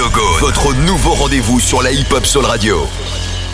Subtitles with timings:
[0.00, 2.86] Octogone, votre nouveau rendez-vous sur la hip-hop Soul Radio.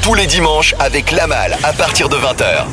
[0.01, 2.67] Tous les dimanches avec Lamal à partir de 20h.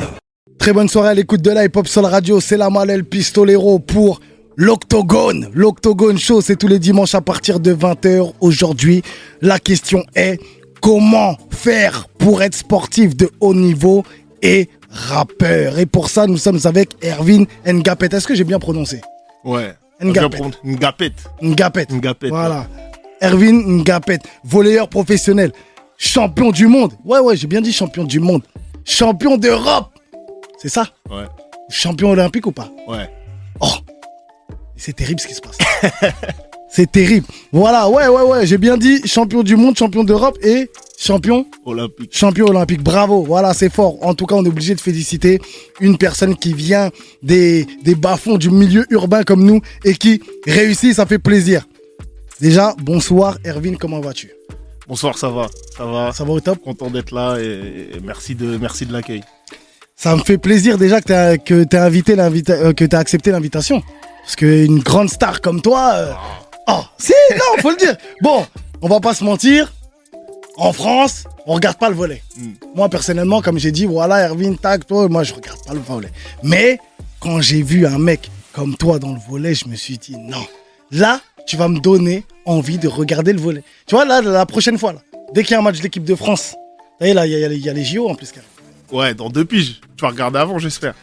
[0.60, 2.40] Très bonne soirée à l'écoute de la hip-hop Soul Radio.
[2.40, 4.20] C'est la El Pistolero pour
[4.54, 5.48] l'Octogone.
[5.54, 8.34] L'Octogone Show, c'est tous les dimanches à partir de 20h.
[8.40, 9.02] Aujourd'hui,
[9.40, 10.38] la question est
[10.80, 14.04] comment faire pour être sportif de haut niveau
[14.40, 15.80] et rappeur?
[15.80, 18.10] Et pour ça, nous sommes avec Erwin Ngapet.
[18.12, 19.00] Est-ce que j'ai bien prononcé?
[19.42, 19.74] Ouais.
[20.00, 20.38] Ngapet.
[20.64, 21.12] Ngapet.
[21.42, 21.86] Ngapet.
[21.90, 22.66] Ngapet, Voilà.
[23.24, 25.52] Erwin Ngapet, volleyeur professionnel,
[25.96, 26.92] champion du monde.
[27.04, 28.42] Ouais, ouais, j'ai bien dit champion du monde.
[28.84, 29.90] Champion d'Europe.
[30.60, 31.24] C'est ça Ouais.
[31.70, 33.08] Champion olympique ou pas Ouais.
[33.60, 33.66] Oh
[34.76, 35.58] C'est terrible ce qui se passe.
[36.68, 37.26] C'est terrible.
[37.52, 40.68] Voilà, ouais, ouais, ouais, j'ai bien dit champion du monde, champion d'Europe et
[40.98, 42.10] champion Olympique.
[42.12, 42.82] champion olympique.
[42.82, 43.96] Bravo, voilà, c'est fort.
[44.04, 45.40] En tout cas, on est obligé de féliciter
[45.80, 46.90] une personne qui vient
[47.22, 51.64] des, des bas-fonds du milieu urbain comme nous et qui réussit, ça fait plaisir.
[52.44, 54.30] Déjà, bonsoir Erwin, comment vas-tu?
[54.86, 55.46] Bonsoir, ça va.
[55.78, 56.12] Ça va.
[56.12, 56.58] Ça va au top?
[56.62, 59.22] Content d'être là et, et merci de, merci de l'accueil.
[59.96, 63.82] Ça me fait plaisir déjà que tu as, que invité euh, que t'as accepté l'invitation.
[64.22, 65.92] Parce qu'une grande star comme toi.
[65.94, 66.12] euh,
[66.68, 67.96] Oh, si, non, faut le dire.
[68.22, 68.46] Bon,
[68.82, 69.72] on va pas se mentir.
[70.58, 72.22] En France, on regarde pas le volet.
[72.36, 72.48] Mm.
[72.74, 76.10] Moi, personnellement, comme j'ai dit, voilà, Erwin, tac, toi, moi, je regarde pas le volet.
[76.42, 76.78] Mais
[77.20, 80.44] quand j'ai vu un mec comme toi dans le volet, je me suis dit, non,
[80.94, 83.62] là, tu vas me donner envie de regarder le volet.
[83.86, 85.00] Tu vois, là, la prochaine fois, là,
[85.34, 86.54] dès qu'il y a un match de l'équipe de France,
[87.00, 88.48] vous là, il y, a- il y a les JO en plus, carrément.
[88.92, 89.80] Ouais, dans deux piges.
[89.96, 90.94] Tu vas regarder avant, j'espère.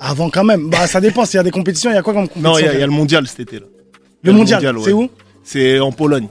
[0.00, 0.68] Avant quand même.
[0.68, 2.58] Bah ça dépend s'il y a des compétitions, il y a quoi comme compétition Non,
[2.58, 3.66] il y, a- il y a le mondial cet été là.
[4.22, 4.82] Le mondial, ouais.
[4.84, 5.08] c'est où?
[5.44, 6.28] C'est en Pologne.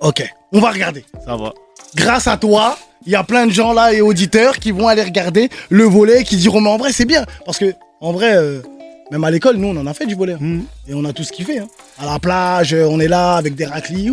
[0.00, 1.04] Ok, on va regarder.
[1.24, 1.52] Ça va.
[1.94, 5.02] Grâce à toi, il y a plein de gens là et auditeurs qui vont aller
[5.02, 7.24] regarder le volet, qui diront mais en vrai c'est bien.
[7.44, 8.60] Parce que en vrai, euh,
[9.10, 10.36] même à l'école, nous on en a fait du volet.
[10.38, 10.62] Hmm.
[10.88, 11.58] Et on a tout ce kiffé.
[11.58, 11.68] Hein.
[11.98, 14.10] À la plage, euh, on est là avec des raclis.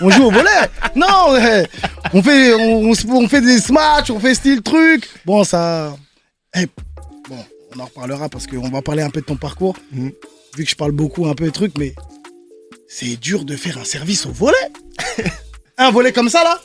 [0.00, 0.50] on joue au volet.
[0.94, 1.36] Non,
[2.14, 5.06] on fait, on, on fait des smatchs, on fait style truc.
[5.26, 5.94] Bon, ça.
[6.54, 6.66] Eh,
[7.28, 7.36] bon,
[7.74, 9.76] on en reparlera parce qu'on va parler un peu de ton parcours.
[9.92, 10.12] Mhm.
[10.56, 11.94] Vu que je parle beaucoup un peu de trucs, mais
[12.88, 14.56] c'est dur de faire un service au volet.
[15.78, 16.58] un volet comme ça là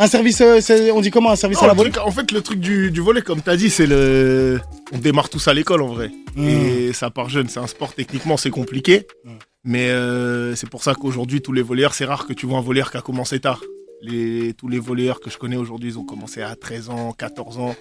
[0.00, 0.60] Un service, euh,
[0.94, 2.90] on dit comment Un service Non, à la volée truc- en fait, le truc du,
[2.92, 4.60] du volet, comme t'as dit, c'est le.
[4.92, 6.10] On démarre tous à l'école en vrai.
[6.36, 6.48] Mm.
[6.48, 7.48] Et ça part jeune.
[7.48, 9.06] C'est un sport, techniquement, c'est compliqué.
[9.24, 9.30] Mm.
[9.64, 12.62] Mais euh, c'est pour ça qu'aujourd'hui, tous les volleyeurs, c'est rare que tu vois un
[12.62, 13.60] volleyeur qui a commencé tard.
[14.00, 17.58] Les, tous les volleyeurs que je connais aujourd'hui, ils ont commencé à 13 ans, 14
[17.58, 17.74] ans.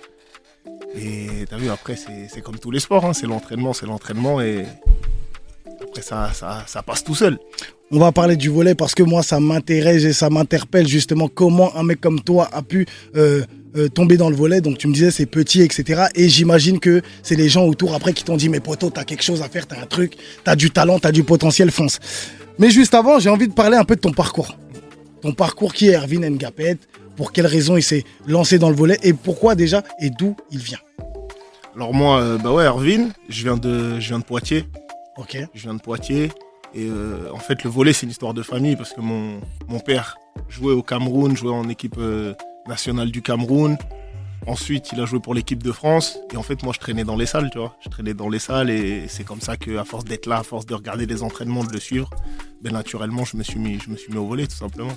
[0.95, 3.05] Et t'as vu, après, c'est c'est comme tous les sports.
[3.05, 3.13] hein.
[3.13, 4.41] C'est l'entraînement, c'est l'entraînement.
[4.41, 4.65] Et
[5.79, 7.37] après, ça, ça, ça passe tout seul.
[7.89, 11.73] On va parler du volet parce que moi, ça m'intéresse et ça m'interpelle justement comment
[11.77, 13.43] un mec comme toi a pu euh,
[13.77, 14.59] euh, tomber dans le volet.
[14.59, 16.03] Donc, tu me disais, c'est petit, etc.
[16.13, 19.23] Et j'imagine que c'est les gens autour après qui t'ont dit, mais poto, t'as quelque
[19.23, 21.99] chose à faire, t'as un truc, t'as du talent, t'as du potentiel, fonce.
[22.59, 24.57] Mais juste avant, j'ai envie de parler un peu de ton parcours.
[25.21, 26.77] Ton parcours qui est Erwin Ngapet,
[27.15, 30.59] pour quelles raisons il s'est lancé dans le volet et pourquoi déjà et d'où il
[30.59, 30.79] vient?
[31.73, 34.65] Alors moi, euh, bah ouais, Erwin, je viens de, je viens de Poitiers.
[35.17, 35.37] Ok.
[35.53, 36.31] Je viens de Poitiers.
[36.73, 39.79] Et euh, en fait, le volet, c'est une histoire de famille parce que mon, mon
[39.79, 40.17] père
[40.49, 42.33] jouait au Cameroun, jouait en équipe euh,
[42.67, 43.77] nationale du Cameroun.
[44.45, 46.19] Ensuite, il a joué pour l'équipe de France.
[46.33, 47.75] Et en fait, moi, je traînais dans les salles, tu vois.
[47.83, 50.65] Je traînais dans les salles et c'est comme ça qu'à force d'être là, à force
[50.65, 52.09] de regarder les entraînements, de le suivre,
[52.61, 54.93] ben, naturellement, je me suis mis, je me suis mis au volet, tout simplement.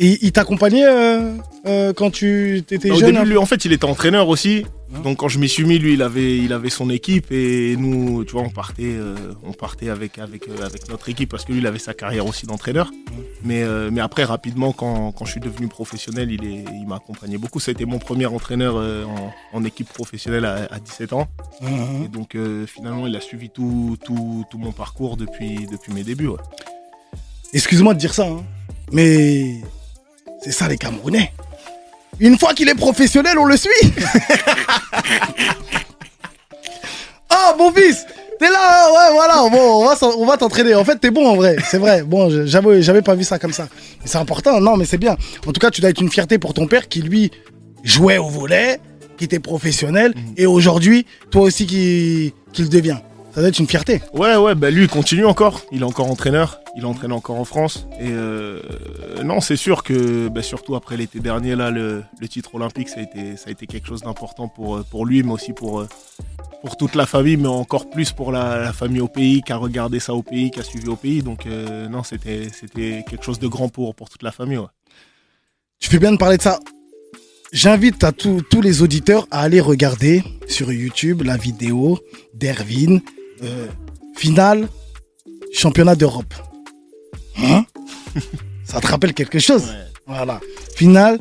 [0.00, 3.72] Et il t'accompagnait euh, quand tu étais Au jeune début, hein lui, en fait, il
[3.72, 4.64] était entraîneur aussi.
[4.94, 7.76] Hein Donc, quand je m'y suis mis, lui, il avait, il avait son équipe et
[7.76, 11.44] nous, tu vois, on partait, euh, on partait avec, avec, euh, avec notre équipe parce
[11.44, 12.90] que lui, il avait sa carrière aussi d'entraîneur.
[13.42, 16.96] Mais, euh, mais après, rapidement, quand, quand je suis devenu professionnel, il, est, il m'a
[16.96, 17.60] accompagné beaucoup.
[17.60, 21.28] C'était mon premier entraîneur en, en équipe professionnelle à, à 17 ans.
[21.60, 22.04] Mhm.
[22.04, 26.28] Et donc, finalement, il a suivi tout, tout, tout mon parcours depuis, depuis mes débuts.
[26.28, 26.38] ouais.
[27.52, 28.42] Excuse-moi de dire ça, hein,
[28.90, 29.60] mais
[30.42, 31.32] c'est ça les Camerounais.
[32.20, 33.70] Une fois qu'il est professionnel, on le suit.
[37.30, 38.06] Ah, mon fils
[38.38, 39.86] T'es là, ouais, voilà, bon,
[40.18, 40.74] on va, t'entraîner.
[40.74, 42.02] En fait, t'es bon en vrai, c'est vrai.
[42.02, 43.68] Bon, j'avais, pas vu ça comme ça.
[44.00, 45.16] Mais C'est important, non, mais c'est bien.
[45.46, 47.30] En tout cas, tu dois être une fierté pour ton père qui, lui,
[47.84, 48.80] jouait au volet,
[49.16, 52.98] qui était professionnel, et aujourd'hui, toi aussi qui, qui le devient.
[53.34, 54.00] Ça doit être une fierté.
[54.12, 55.60] Ouais, ouais, bah lui, il continue encore.
[55.72, 56.60] Il est encore entraîneur.
[56.76, 57.88] Il entraîne encore en France.
[57.98, 58.60] Et euh,
[59.24, 63.00] non, c'est sûr que, bah, surtout après l'été dernier, là, le, le titre olympique, ça
[63.00, 65.80] a été, ça a été quelque chose d'important pour, euh, pour lui, mais aussi pour,
[65.80, 65.88] euh,
[66.62, 69.56] pour toute la famille, mais encore plus pour la, la famille au pays, qui a
[69.56, 71.22] regardé ça au pays, qui a suivi au pays.
[71.22, 74.58] Donc, euh, non, c'était, c'était quelque chose de grand pour, pour toute la famille.
[74.58, 74.66] Ouais.
[75.80, 76.60] Tu fais bien de parler de ça.
[77.52, 82.00] J'invite à tous tous les auditeurs à aller regarder sur YouTube la vidéo
[82.32, 83.00] d'Erwin,
[83.42, 83.68] euh,
[84.16, 84.68] finale
[85.52, 86.32] championnat d'Europe.
[87.38, 87.64] Hein?
[88.64, 89.74] Ça te rappelle quelque chose?
[90.06, 90.40] Voilà.
[90.74, 91.18] Finale,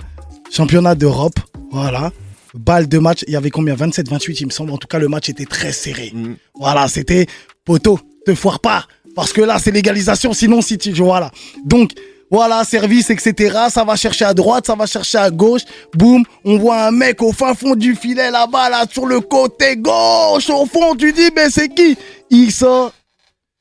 [0.52, 1.40] championnat d'Europe.
[1.72, 2.12] Voilà.
[2.54, 3.24] Balle de match.
[3.28, 3.76] Il y avait combien?
[3.76, 4.72] 27, 28, il me semble.
[4.72, 6.12] En tout cas, le match était très serré.
[6.14, 6.36] Mm.
[6.60, 7.26] Voilà, c'était
[7.66, 8.86] poteau, te foire pas.
[9.16, 10.34] Parce que là, c'est l'égalisation.
[10.34, 10.92] Sinon, si tu.
[10.92, 11.32] Voilà.
[11.66, 11.92] Donc,
[12.34, 13.68] voilà, service, etc.
[13.70, 15.62] Ça va chercher à droite, ça va chercher à gauche.
[15.94, 19.78] Boum, on voit un mec au fin fond du filet là-bas, là, sur le côté
[19.78, 20.96] gauche, au fond.
[20.96, 21.96] Tu dis, mais c'est qui?
[22.32, 22.92] Il sort.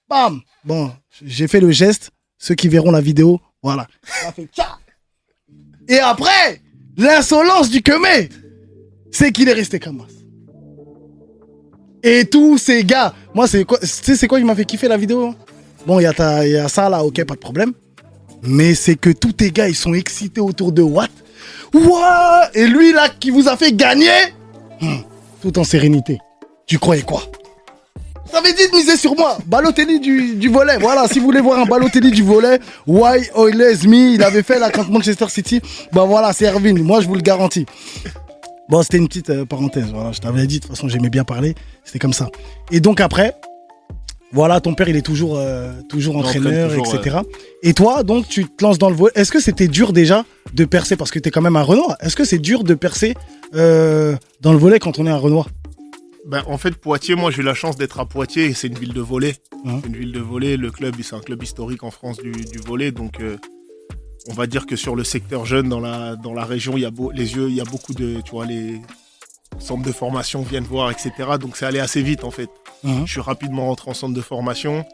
[0.09, 0.41] Bam.
[0.65, 0.91] Bon,
[1.23, 2.13] j'ai fait le geste.
[2.39, 3.87] Ceux qui verront la vidéo, voilà.
[5.87, 6.63] Et après,
[6.97, 8.31] l'insolence du Kemé,
[9.11, 10.07] c'est qu'il est resté comme ça.
[12.03, 14.89] Et tous ces gars, moi, c'est quoi, tu sais, c'est quoi qui m'a fait kiffer
[14.89, 15.35] la vidéo?
[15.87, 17.75] Bon, il y, y a ça là, ok, pas de problème.
[18.43, 21.11] Mais c'est que tous tes gars, ils sont excités autour de Watt.
[21.75, 24.11] Ouah Et lui là, qui vous a fait gagner
[24.81, 24.97] Hmm,
[25.41, 26.19] Tout en sérénité.
[26.67, 27.23] Tu croyais quoi
[28.31, 29.37] T'avais dit de miser sur moi.
[29.47, 30.79] Balotelli du, du volet.
[30.79, 34.59] Voilà, si vous voulez voir un Balotelli du volet, Why Oilers Me, il avait fait
[34.59, 35.61] là contre Manchester City.
[35.93, 36.83] Bah voilà, c'est Erwin.
[36.83, 37.67] Moi, je vous le garantis.
[38.69, 39.87] Bon, c'était une petite euh, parenthèse.
[39.93, 41.55] Voilà, je t'avais dit, de toute façon, j'aimais bien parler.
[41.85, 42.29] C'était comme ça.
[42.71, 43.35] Et donc après,
[44.33, 47.19] voilà, ton père, il est toujours, euh, toujours entraîneur, toujours, etc.
[47.63, 49.13] Et toi, donc, tu te lances dans le volet.
[49.15, 50.25] Est-ce que c'était dur déjà
[50.55, 50.97] de percer?
[50.97, 51.97] Parce que t'es quand même un Renoir.
[52.01, 53.15] Est-ce que c'est dur de percer
[53.55, 55.49] euh, dans le volet quand on est un Renoir?
[56.27, 58.79] Ben, en fait, Poitiers, moi, j'ai eu la chance d'être à Poitiers et c'est une
[58.79, 59.01] ville de.
[59.03, 59.35] Mhm.
[59.83, 60.57] C'est une ville de volley.
[60.57, 62.91] Le club, c'est un club historique en France du, du volley.
[62.93, 63.37] Donc, euh,
[64.29, 66.87] on va dire que sur le secteur jeune, dans la, dans la région, il y
[66.87, 68.81] a beau- les yeux, il y a beaucoup de, tu vois, les
[69.59, 71.11] centres de formation viennent voir, etc.
[71.41, 72.49] Donc, c'est allé assez vite, en fait.
[72.85, 73.07] Mhm.
[73.07, 74.85] Je suis rapidement rentré en centre de formation.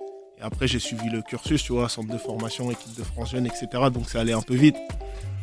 [0.40, 3.46] Et après, j'ai suivi le cursus, tu vois, centre de formation, équipe de France jeune,
[3.46, 3.66] etc.
[3.92, 4.76] Donc, ça allait un peu vite.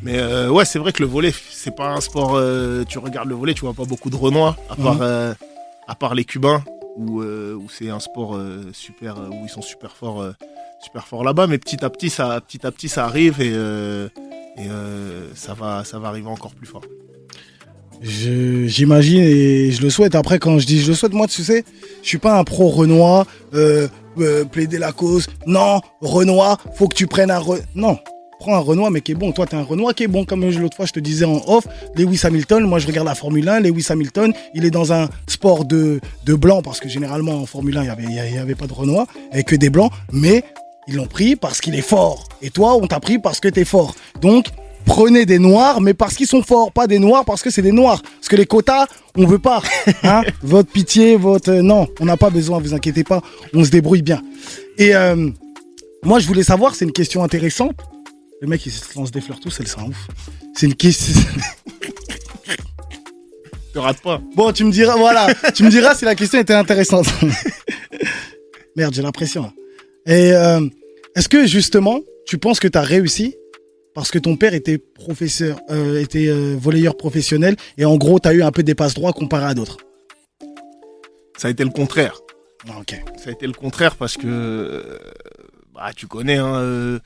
[0.02, 2.36] Mais euh, ouais, c'est vrai que le volet, c'est pas un sport.
[2.36, 5.02] euh, tu regardes le volet, tu vois pas beaucoup de Renois, à part, Mhm.
[5.02, 5.34] euh,
[5.88, 6.64] à part les Cubains,
[6.96, 8.40] où, où c'est un sport
[8.72, 10.24] super, où ils sont super forts,
[10.80, 11.48] super forts là-bas.
[11.48, 13.52] Mais petit à petit, ça, petit à petit, ça arrive et,
[14.58, 14.68] et
[15.34, 16.84] ça va, ça va arriver encore plus fort.
[18.02, 20.16] J'imagine et je le souhaite.
[20.16, 21.64] Après, quand je dis je le souhaite, moi, tu sais,
[22.02, 23.88] je suis pas un pro Renoir, euh,
[24.20, 25.28] euh, plaider la cause.
[25.46, 27.42] Non, Renoir, faut que tu prennes un.
[27.76, 27.98] Non,
[28.40, 29.32] prends un Renoir, mais qui est bon.
[29.32, 30.26] Toi, t'es un Renoir qui est bon.
[30.26, 33.48] Comme l'autre fois, je te disais en off, Lewis Hamilton, moi, je regarde la Formule
[33.48, 33.62] 1.
[33.62, 37.78] Lewis Hamilton, il est dans un sport de, de blanc, parce que généralement, en Formule
[37.78, 40.44] 1, il y avait, y avait pas de Renoir, et que des blancs, mais
[40.88, 42.28] ils l'ont pris parce qu'il est fort.
[42.42, 43.96] Et toi, on t'a pris parce que t'es fort.
[44.22, 44.48] Donc,
[44.86, 47.72] prenez des noirs, mais parce qu'ils sont forts, pas des noirs parce que c'est des
[47.72, 48.02] noirs.
[48.02, 48.88] Parce que les quotas,
[49.18, 49.62] on veut pas.
[50.04, 50.24] Hein?
[50.44, 53.22] Votre pitié, votre euh, non, on n'a pas besoin, vous inquiétez pas,
[53.54, 54.22] on se débrouille bien.
[54.78, 55.30] Et euh,
[56.04, 57.76] moi, je voulais savoir, c'est une question intéressante.
[58.42, 60.08] Le mec, il se lance des fleurs tout seul, c'est un ouf.
[60.54, 61.14] C'est une question.
[63.74, 64.22] Te rate pas.
[64.36, 67.08] Bon, tu me diras, voilà, tu me diras si la question était intéressante.
[68.76, 69.44] Merde, j'ai l'impression.
[69.44, 69.54] là.
[70.06, 70.62] Et euh,
[71.16, 73.36] est-ce que justement, tu penses que tu as réussi
[73.96, 78.28] parce que ton père était professeur, euh, était euh, volleyeur professionnel et en gros, tu
[78.28, 79.78] as eu un peu des passes droits comparé à d'autres
[81.38, 82.20] Ça a été le contraire.
[82.70, 83.02] Ah, Ok.
[83.18, 84.98] Ça a été le contraire parce que euh,
[85.74, 87.00] bah, tu connais, hein, euh,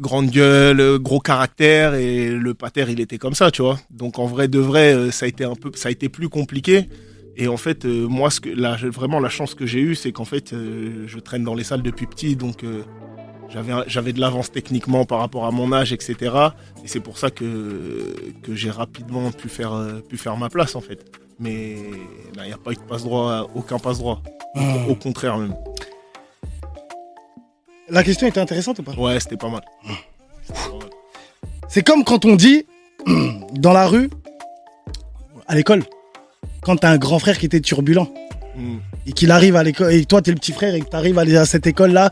[0.00, 3.78] grande gueule, gros caractère et le pater il était comme ça, tu vois.
[3.90, 6.88] Donc en vrai de vrai, ça a été un peu, ça a été plus compliqué.
[7.36, 10.52] Et en fait, moi, ce que, vraiment la chance que j'ai eue, c'est qu'en fait,
[10.52, 12.64] je traîne dans les salles depuis petit, donc
[13.86, 16.16] j'avais de l'avance techniquement par rapport à mon âge, etc.
[16.84, 20.74] Et c'est pour ça que que j'ai rapidement pu faire euh, pu faire ma place
[20.74, 21.04] en fait.
[21.38, 21.76] Mais
[22.34, 24.22] il n'y a pas eu de passe droit, aucun passe droit.
[24.54, 24.88] Hmm.
[24.88, 25.54] Au contraire même.
[27.88, 28.92] La question était intéressante ou pas?
[28.92, 29.62] Ouais, c'était pas mal.
[31.68, 32.66] C'est comme quand on dit
[33.52, 34.10] dans la rue,
[35.46, 35.82] à l'école,
[36.62, 38.08] quand t'as un grand frère qui était turbulent
[38.56, 38.76] Mm.
[39.06, 41.44] et qu'il arrive à l'école, et toi t'es le petit frère et que t'arrives à
[41.44, 42.10] cette école-là,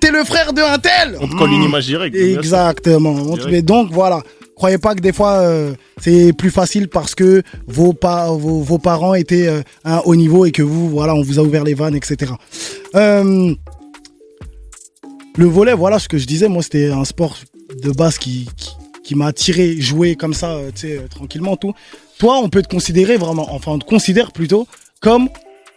[0.00, 2.16] T'es le frère de un tel On te colle une image directe.
[2.16, 3.14] Exactement.
[3.34, 3.48] Direct.
[3.50, 4.22] Mais donc voilà,
[4.54, 8.78] croyez pas que des fois euh, c'est plus facile parce que vos, pa- vos, vos
[8.78, 11.64] parents étaient euh, à un haut niveau et que vous, voilà, on vous a ouvert
[11.64, 12.32] les vannes, etc.
[12.94, 13.54] Euh,
[15.36, 17.36] le volet, voilà ce que je disais, moi c'était un sport
[17.82, 18.70] de base qui, qui,
[19.04, 21.72] qui m'a attiré, jouer comme ça, tu sais, tranquillement, tout.
[22.18, 24.66] Toi, on peut te considérer vraiment, enfin on te considère plutôt
[25.00, 25.28] comme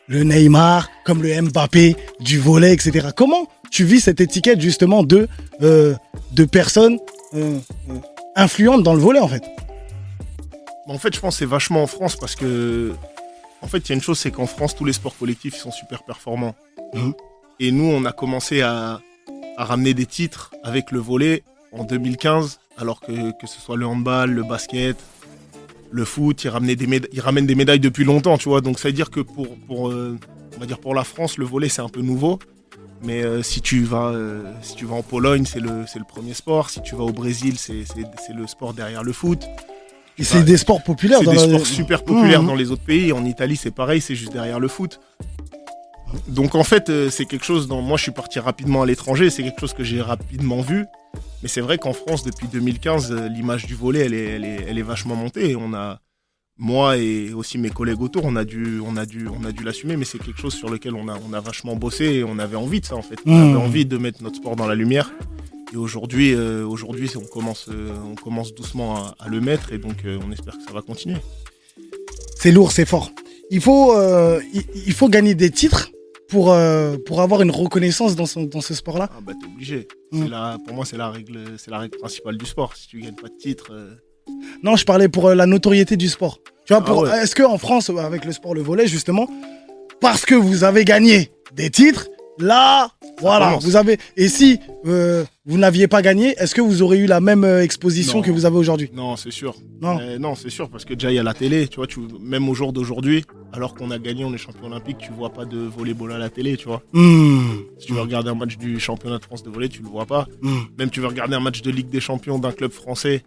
[0.07, 3.10] le Neymar, comme le Mbappé du volet, etc.
[3.15, 5.27] Comment tu vis cette étiquette justement de,
[5.61, 5.95] euh,
[6.33, 6.99] de personnes
[7.33, 7.57] euh,
[7.89, 7.93] euh,
[8.35, 9.43] influentes dans le volet en fait
[10.87, 12.93] En fait, je pense que c'est vachement en France parce que,
[13.61, 15.59] en fait, il y a une chose, c'est qu'en France, tous les sports collectifs ils
[15.59, 16.55] sont super performants.
[16.93, 17.13] Mhm.
[17.59, 18.99] Et nous, on a commencé à,
[19.57, 23.85] à ramener des titres avec le volet en 2015, alors que, que ce soit le
[23.85, 24.97] handball, le basket,
[25.91, 28.59] le foot, ils, ramenaient des méda- ils ramènent des médailles depuis longtemps, tu vois.
[28.61, 30.17] Donc, ça veut dire que pour, pour, euh,
[30.57, 32.39] on va dire pour la France, le volet, c'est un peu nouveau.
[33.03, 36.34] Mais euh, si, tu vas, euh, si tu vas en Pologne, c'est le, le premier
[36.34, 36.70] sport.
[36.70, 37.84] Si tu vas au Brésil, c'est,
[38.36, 39.43] le sport derrière le foot.
[40.20, 42.48] Et c'est des sports populaires C'est des la- sports super populaires Mhm.
[42.48, 43.12] dans les autres pays.
[43.12, 45.00] En Italie, c'est pareil, c'est juste derrière le foot.
[46.27, 49.29] Donc en fait, euh, c'est quelque chose dont moi je suis parti rapidement à l'étranger,
[49.29, 50.86] c'est quelque chose que j'ai rapidement vu.
[51.41, 54.65] Mais c'est vrai qu'en France, depuis 2015, euh, l'image du volet, elle est, elle est,
[54.67, 55.55] elle est vachement montée.
[55.55, 56.00] On a,
[56.62, 59.63] moi et aussi mes collègues autour, on a dû, on a dû, on a dû
[59.63, 59.98] l'assumer.
[59.98, 62.56] Mais c'est quelque chose sur lequel on a, on a vachement bossé et on avait
[62.56, 63.20] envie de ça en fait.
[63.25, 65.12] On avait envie de mettre notre sport dans la lumière.
[65.74, 69.77] Et aujourd'hui, euh, aujourd'hui, on commence, euh, on commence doucement à, à le mettre et
[69.77, 71.18] donc euh, on espère que ça va continuer.
[72.36, 73.12] C'est lourd, c'est fort.
[73.50, 73.94] Il faut,
[74.53, 75.91] il, il faut gagner des titres
[76.30, 76.56] pour,
[77.06, 79.10] pour avoir une reconnaissance dans, son- dans ce sport-là.
[79.13, 79.88] Ah bah t'es obligé.
[80.12, 80.24] Mm.
[80.24, 82.75] C'est la- pour moi c'est la règle, c'est la règle principale du sport.
[82.75, 83.72] Si tu gagnes pas de titre,
[84.63, 86.39] Non, je parlais pour la notoriété du sport.
[86.65, 87.24] Tu vois, Ah ouais.
[87.24, 89.27] est-ce qu'en France, avec le sport, le volet, justement,
[90.00, 92.08] parce que vous avez gagné des titres,
[92.39, 92.89] là,
[93.20, 93.98] voilà, vous avez.
[94.18, 97.62] Et si euh, vous n'aviez pas gagné, est-ce que vous aurez eu la même euh,
[97.63, 98.24] exposition Non.
[98.24, 98.89] que vous avez aujourd'hui?
[98.94, 99.56] Non c'est sûr.
[99.82, 100.00] Non.
[100.00, 101.68] Euh, non c'est sûr parce que déjà il y a la télé.
[101.68, 104.98] Tu vois, tu, même au jour d'aujourd'hui, alors qu'on a gagné, on est champion olympique,
[105.00, 106.82] tu vois pas de volleyball à la télé, tu vois.
[106.94, 107.41] Hmm,
[107.77, 110.06] Si tu veux regarder un match du championnat de France de volley, tu le vois
[110.08, 110.25] pas.
[110.41, 110.60] hmm.
[110.80, 113.24] Même tu veux regarder un match de Ligue des Champions d'un club français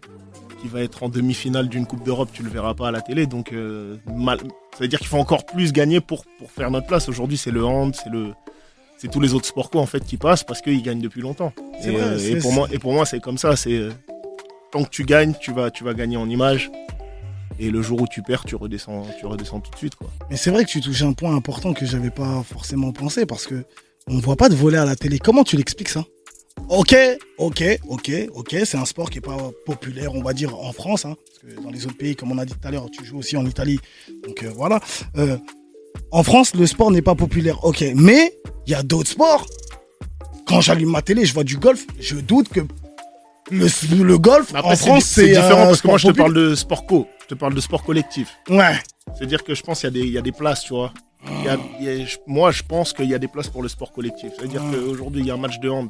[0.61, 3.25] qui va être en demi-finale d'une Coupe d'Europe, tu le verras pas à la télé.
[3.27, 4.39] Donc euh, mal,
[4.73, 7.09] ça veut dire qu'il faut encore plus gagner pour, pour faire notre place.
[7.09, 8.33] Aujourd'hui c'est le hand, c'est le
[8.97, 11.53] c'est tous les autres sports co en fait qui passent parce qu'ils gagnent depuis longtemps.
[11.81, 13.55] C'est Et, vrai, euh, et pour moi et pour moi c'est comme ça.
[13.55, 13.91] C'est euh,
[14.71, 16.71] tant que tu gagnes, tu vas tu vas gagner en image.
[17.57, 20.09] Et le jour où tu perds, tu redescends, tu redescends tout de suite quoi.
[20.29, 23.47] Mais c'est vrai que tu touches un point important que j'avais pas forcément pensé parce
[23.47, 23.63] que
[24.07, 25.19] on voit pas de volet à la télé.
[25.19, 26.03] Comment tu l'expliques ça?
[26.69, 26.95] Ok,
[27.37, 28.55] ok, ok, ok.
[28.65, 31.05] C'est un sport qui est pas populaire, on va dire, en France.
[31.05, 33.05] hein, parce que dans les autres pays, comme on a dit tout à l'heure, tu
[33.05, 33.79] joues aussi en Italie.
[34.27, 34.79] Donc euh, voilà.
[35.17, 35.37] Euh,
[36.11, 37.63] en France, le sport n'est pas populaire.
[37.63, 38.35] Ok, mais
[38.65, 39.45] il y a d'autres sports.
[40.47, 41.85] Quand j'allume ma télé, je vois du golf.
[41.99, 42.61] Je doute que
[43.51, 43.67] le,
[44.03, 46.85] le golf Après, en France, c'est différent parce que moi je te parle de sport
[46.87, 48.29] co, je te parle de sport collectif.
[48.49, 48.75] Ouais.
[49.15, 50.91] C'est-à-dire que je pense qu'il y, a des- il y a des places, tu vois.
[51.27, 53.61] Il y a- il y a- moi, je pense qu'il y a des places pour
[53.63, 54.31] le sport collectif.
[54.37, 54.71] C'est-à-dire Mm.
[54.71, 55.89] qu'aujourd'hui, il y a un match de hand.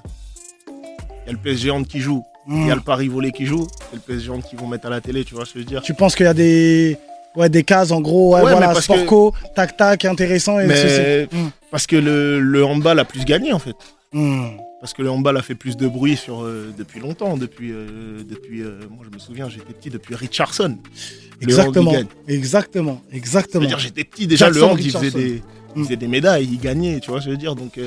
[1.25, 2.23] Il y a le PSG hand qui joue.
[2.47, 2.67] Il Hmm.
[2.67, 3.65] y a le Paris volley qui joue.
[3.89, 5.63] C'est le PSG hand qui vont mettre à la télé, tu vois ce que je
[5.65, 5.81] veux dire.
[5.81, 6.95] Tu penses qu'il y a des,
[7.35, 10.59] ouais, des cases en gros, ouais, Ouais, voilà, mais parce sport que- tac tac, intéressant
[10.59, 11.35] et Mais ceci.
[11.35, 11.49] Mm.
[11.71, 13.75] parce que le, le handball a plus gagné, en fait.
[14.13, 14.45] Mm.
[14.79, 17.35] Parce que le handball a fait plus de bruit sur, euh, depuis longtemps.
[17.37, 20.77] Depuis, euh, depuis euh, moi, je me souviens, j'étais petit, depuis Richardson.
[21.41, 21.93] Exactement,
[22.27, 23.67] exactement, exactement.
[23.79, 25.41] J'étais petit, déjà, Jackson le hand, il faisait, des,
[25.75, 27.55] il faisait des médailles, il gagnait, tu vois ce que je veux dire.
[27.55, 27.79] Donc,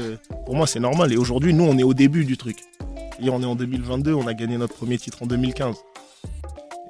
[0.44, 1.12] pour moi, c'est normal.
[1.12, 2.56] Et aujourd'hui, nous, on est au début du truc.
[3.20, 5.76] Et on est en 2022, on a gagné notre premier titre en 2015.
[5.76, 6.28] Et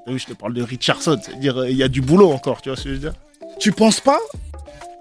[0.05, 2.61] t'as vu, je te parle de Richardson, c'est-à-dire, euh, il y a du boulot encore,
[2.61, 3.15] tu vois ce que je veux dire?
[3.59, 4.21] Tu penses pas,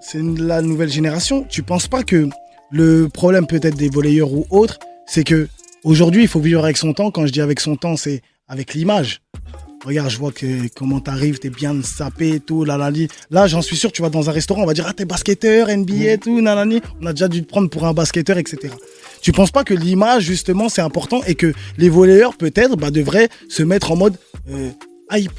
[0.00, 2.28] c'est la nouvelle génération, tu penses pas que
[2.70, 5.48] le problème peut-être des volleyeurs ou autres, c'est que
[5.84, 7.10] aujourd'hui il faut vivre avec son temps.
[7.10, 9.20] Quand je dis avec son temps, c'est avec l'image.
[9.84, 13.08] Regarde, je vois que comment t'arrives, t'es bien sapé tout, lalali.
[13.30, 15.68] Là, j'en suis sûr, tu vas dans un restaurant, on va dire, ah, t'es basketteur,
[15.68, 16.80] NBA et tout, nanani.
[17.00, 18.74] On a déjà dû te prendre pour un basketteur, etc.
[19.22, 23.28] Tu penses pas que l'image, justement, c'est important et que les volleyeurs, peut-être, bah, devraient
[23.48, 24.16] se mettre en mode
[24.50, 24.70] euh,
[25.12, 25.32] hype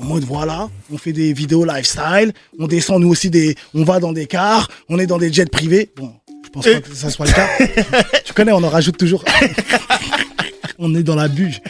[0.00, 4.00] en mode voilà, on fait des vidéos lifestyle, on descend nous aussi des, on va
[4.00, 5.90] dans des cars, on est dans des jets privés.
[5.94, 6.12] Bon,
[6.44, 7.48] je pense pas que ça soit le cas.
[8.24, 9.24] tu connais, on en rajoute toujours.
[10.78, 11.60] on est dans la buge.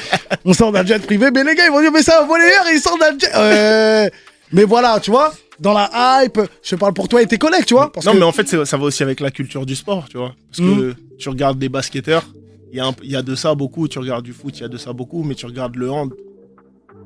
[0.45, 2.65] On sort d'un jet privé, mais les gars ils vont dire mais c'est un volleyeur,
[2.73, 3.31] il sort d'un jet.
[3.35, 4.09] Euh,
[4.53, 5.91] mais voilà, tu vois, dans la
[6.25, 7.93] hype, je parle pour toi et tes collègues, tu vois.
[7.93, 10.17] Parce non, que- mais en fait, ça va aussi avec la culture du sport, tu
[10.19, 10.35] vois.
[10.51, 12.25] Parce que tu regardes des basketteurs,
[12.73, 13.87] il y, a un- il y a de ça beaucoup.
[13.89, 15.23] Tu regardes du foot, il y a de ça beaucoup.
[15.23, 16.13] Mais tu regardes le hand,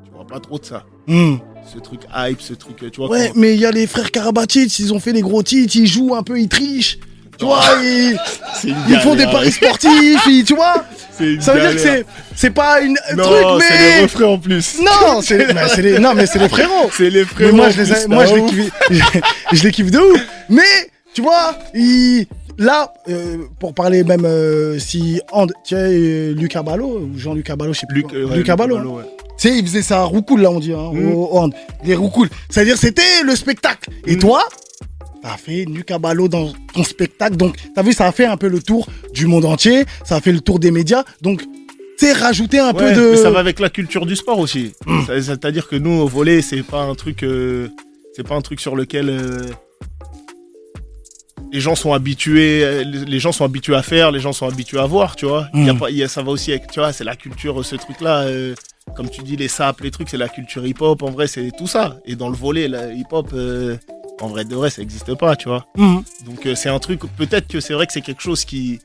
[0.04, 0.84] tu vois pas trop de ça.
[1.06, 1.36] Hmm.
[1.72, 3.08] Ce truc hype, ce truc, tu vois.
[3.08, 5.86] Ouais, mais il y a les frères Karabatic, ils ont fait des gros titres, ils
[5.86, 6.98] jouent un peu, ils trichent.
[7.38, 8.16] Tu vois, ils,
[8.64, 10.84] une ils font des paris sportifs, ils- tu vois.
[11.40, 14.38] Ça veut dire que c'est c'est pas une Non, truc c'est les mais refrains en
[14.38, 14.78] plus.
[14.80, 16.90] non, c'est mais c'est les non mais c'est les frérots.
[16.92, 17.54] C'est les Mais frères.
[17.54, 18.70] moi je les moi je les kiffe
[19.52, 20.20] je les kiffe de ouf.
[20.48, 20.62] Mais
[21.14, 22.26] tu vois, ils-
[22.58, 27.50] là euh, pour parler même euh, si And, tu sais euh, Lucas Ballot ou Jean-Luc
[27.52, 28.02] Ballot, je sais plus.
[28.02, 28.76] Luc, ouais, Lucas Luc Ballot.
[28.78, 29.04] Ballot, ouais.
[29.38, 31.12] Tu sais, il faisait ça à roucoule là on dit hein, Mm.
[31.14, 31.52] au, au hand.
[31.84, 32.28] Les roucoules.
[32.50, 33.90] C'est-à-dire c'était le spectacle.
[34.06, 34.18] Et Mm.
[34.20, 34.44] toi
[35.24, 38.46] T'as fait Lucas Ballot dans ton spectacle, donc t'as vu, ça a fait un peu
[38.48, 41.48] le tour du monde entier, ça a fait le tour des médias, donc tu
[42.06, 43.12] sais, rajouter un peu de.
[43.12, 44.72] mais ça va avec la culture du sport aussi.
[44.84, 45.06] Mm.
[45.06, 47.68] Ça- C'est-à-dire que nous, au volet, c'est pas un truc, euh,
[48.14, 49.40] c'est pas un truc sur lequel euh,
[51.52, 54.86] les gens sont habitués, les gens sont habitués à faire, les gens sont habitués à
[54.86, 55.48] voir, tu vois.
[55.54, 55.78] Y a Mm.
[55.78, 58.22] pas, il y a, ça va aussi avec, tu vois, c'est la culture, ce truc-là.
[58.24, 58.54] euh,
[58.96, 61.02] comme tu dis, les sapes, les trucs, c'est la culture hip-hop.
[61.02, 61.98] En vrai, c'est tout ça.
[62.04, 63.76] Et dans le volet, hip-hop, euh,
[64.20, 65.66] en vrai de vrai, ça existe pas, tu vois.
[65.76, 66.02] Mhm.
[66.26, 68.80] Donc euh, c'est un truc, peut-être que c'est vrai que c'est quelque chose qui,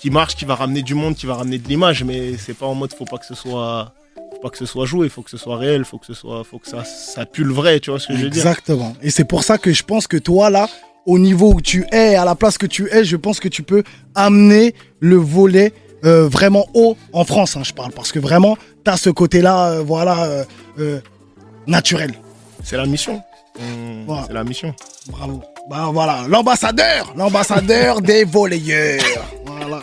[0.00, 2.66] qui marche, qui va ramener du monde, qui va ramener de l'image, mais c'est pas
[2.66, 3.94] en mode faut pas que ce soit
[4.32, 6.42] faut pas que ce soit joué, faut que ce soit réel, faut que ce soit
[6.44, 8.96] faut que ça ça pue le vrai, tu vois ce que je veux dire Exactement.
[9.02, 10.68] Et c'est pour ça que je pense que toi, là,
[11.06, 13.62] au niveau où tu es, à la place que tu es, je pense que tu
[13.62, 13.82] peux
[14.14, 15.72] amener le volet
[16.04, 17.92] euh, vraiment haut en France, hein, je parle.
[17.92, 20.44] Parce que vraiment, tu as ce côté-là, euh, voilà, euh,
[20.78, 21.00] euh,
[21.66, 22.12] naturel.
[22.62, 23.22] C'est la mission.
[24.06, 24.24] Voilà.
[24.26, 24.74] C'est la mission.
[25.08, 25.42] Bravo.
[25.70, 29.02] Bah voilà, l'ambassadeur, l'ambassadeur des volleyeurs.
[29.46, 29.82] Voilà.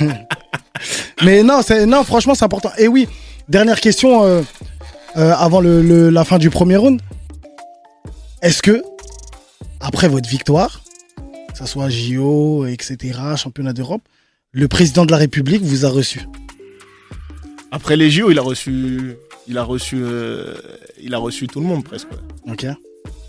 [1.22, 2.70] Mais non, c'est non, franchement, c'est important.
[2.78, 3.08] Et oui,
[3.48, 4.42] dernière question euh,
[5.16, 7.00] euh, avant le- le- la fin du premier round.
[8.42, 8.82] Est-ce que
[9.80, 10.82] après votre victoire,
[11.52, 14.02] que ce soit JO, etc., championnat d'Europe,
[14.52, 16.22] le président de la République vous a reçu?
[17.70, 19.14] Après les JO, il a reçu
[19.46, 20.54] il a reçu euh,
[21.00, 22.08] il a reçu tout le monde presque.
[22.50, 22.66] Ok.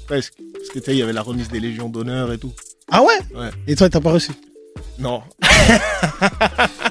[0.08, 0.34] Presque.
[0.54, 2.54] Parce que tu sais, il y avait la remise des légions d'honneur et tout.
[2.92, 3.18] Ah ouais?
[3.34, 3.50] Ouais.
[3.68, 4.32] Et toi, t'as pas reçu?
[5.00, 5.22] Non.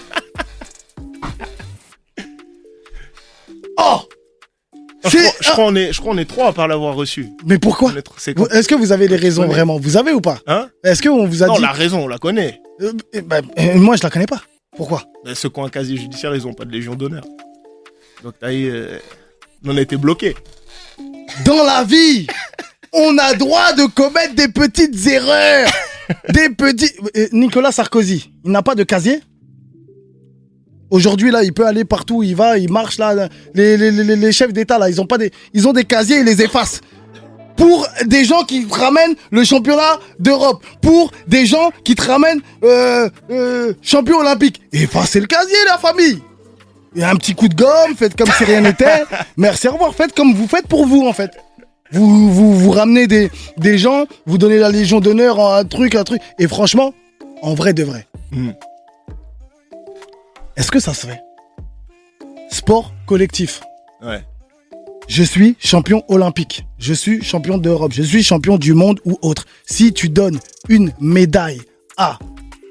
[3.77, 4.03] Oh
[5.05, 7.29] Je crois, je crois on est je crois on est trois à pas l'avoir reçu.
[7.45, 7.93] Mais pourquoi?
[7.93, 9.79] Est Est-ce que vous avez les raisons vraiment?
[9.79, 10.39] Vous avez ou pas?
[10.47, 10.69] Hein?
[10.83, 12.61] Est-ce qu'on vous a Non, dit la raison, on la connaît.
[12.81, 14.43] Euh, eh ben, euh, moi, je la connais pas.
[14.77, 15.03] Pourquoi?
[15.25, 17.25] Mais Ceux qui ont un casier judiciaire, ils ont pas de légion d'honneur.
[18.23, 18.99] Donc t'as eu, euh,
[19.67, 20.35] on a été bloqué.
[21.45, 22.27] Dans la vie,
[22.95, 25.69] on a droit de commettre des petites erreurs.
[26.33, 26.93] des petits.
[27.17, 29.21] Euh, Nicolas Sarkozy, il n'a pas de casier?
[30.91, 33.29] Aujourd'hui, là, il peut aller partout il va, il marche là.
[33.55, 36.19] Les, les- les- les chefs d'État, là, ils ont pas des, ils ont des casiers,
[36.19, 36.81] ils les effacent.
[37.57, 40.65] Pour des gens qui te ramènent le championnat d'Europe.
[40.83, 44.61] Pour des gens qui te ramènent euh, euh, champion olympique.
[44.73, 46.21] Effacez le casier, la famille.
[47.01, 49.05] A un petit coup de gomme, faites comme si rien n'était.
[49.37, 49.95] Merci, au revoir.
[49.95, 51.31] Faites comme vous faites pour vous, en fait.
[51.93, 56.05] Vous, vous, vous ramenez des, des gens, vous donnez la Légion d'honneur, un truc, un
[56.05, 56.21] truc.
[56.39, 56.95] Et franchement,
[57.43, 58.51] en vrai de vrai, Hmm.
[60.57, 61.21] est-ce que ça se fait
[62.51, 63.61] Sport collectif?
[64.03, 64.25] Ouais.
[65.07, 66.65] Je suis champion olympique.
[66.79, 67.93] Je suis champion d'Europe.
[67.95, 69.45] Je suis champion du monde ou autre.
[69.67, 71.61] Si tu donnes une médaille
[71.97, 72.19] à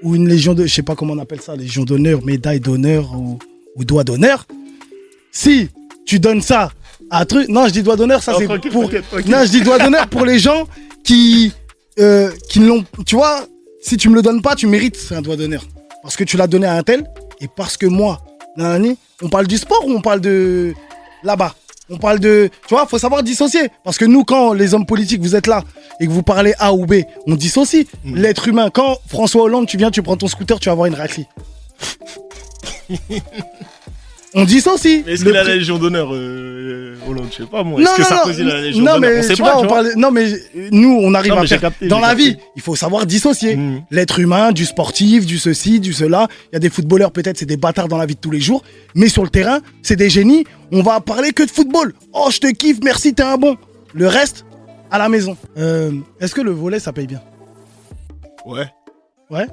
[0.01, 3.13] ou une légion de, je sais pas comment on appelle ça, légion d'honneur, médaille d'honneur
[3.15, 3.38] ou,
[3.77, 4.45] ou doigt d'honneur.
[5.31, 5.69] Si
[6.05, 6.71] tu donnes ça
[7.11, 8.89] un truc, non, je dis doigt d'honneur, ça c'est pour.
[9.27, 10.67] Non, je dis doigt d'honneur pour les gens
[11.03, 11.53] qui,
[11.99, 12.85] euh, qui ne l'ont.
[13.05, 13.45] Tu vois,
[13.81, 15.63] si tu me le donnes pas, tu mérites un doigt d'honneur
[16.01, 17.05] parce que tu l'as donné à un tel
[17.41, 18.21] et parce que moi,
[18.57, 20.73] nanani, on parle du sport ou on parle de
[21.23, 21.55] là-bas?
[21.89, 22.49] On parle de.
[22.67, 23.69] Tu vois, faut savoir dissocier.
[23.83, 25.63] Parce que nous, quand les hommes politiques, vous êtes là
[25.99, 27.85] et que vous parlez A ou B, on dissocie.
[28.03, 28.15] Mm.
[28.15, 30.95] L'être humain, quand François Hollande, tu viens, tu prends ton scooter, tu vas avoir une
[30.95, 31.27] raclée.
[34.33, 35.03] on dissocie.
[35.05, 37.80] Mais est-ce qu'il a la légion d'honneur, euh, Hollande Je sais pas moi.
[37.80, 39.84] non, Est-ce que Sarkozy la non, mais On sait tu pas, vois, tu on vois.
[39.84, 40.26] parle- non, mais
[40.71, 41.62] nous, on arrive Non, à faire.
[41.62, 43.56] capté, dans la vie, il faut savoir dissocier.
[43.56, 43.84] Mhm.
[43.91, 46.28] L'être humain, du sportif, du ceci, du cela.
[46.52, 48.39] Il y a des footballeurs, peut-être, c'est des bâtards dans la vie de tous les
[48.41, 48.63] jours.
[48.95, 50.45] Mais sur le terrain, c'est des génies.
[50.71, 51.93] On va parler que de football.
[52.13, 53.58] Oh, je te kiffe, merci, t'es un bon.
[53.93, 54.45] Le reste,
[54.91, 55.38] à la maison.
[55.58, 57.21] Euh, Est-ce que le volet, ça paye bien?
[58.45, 58.65] Ouais.
[59.30, 59.45] Ouais.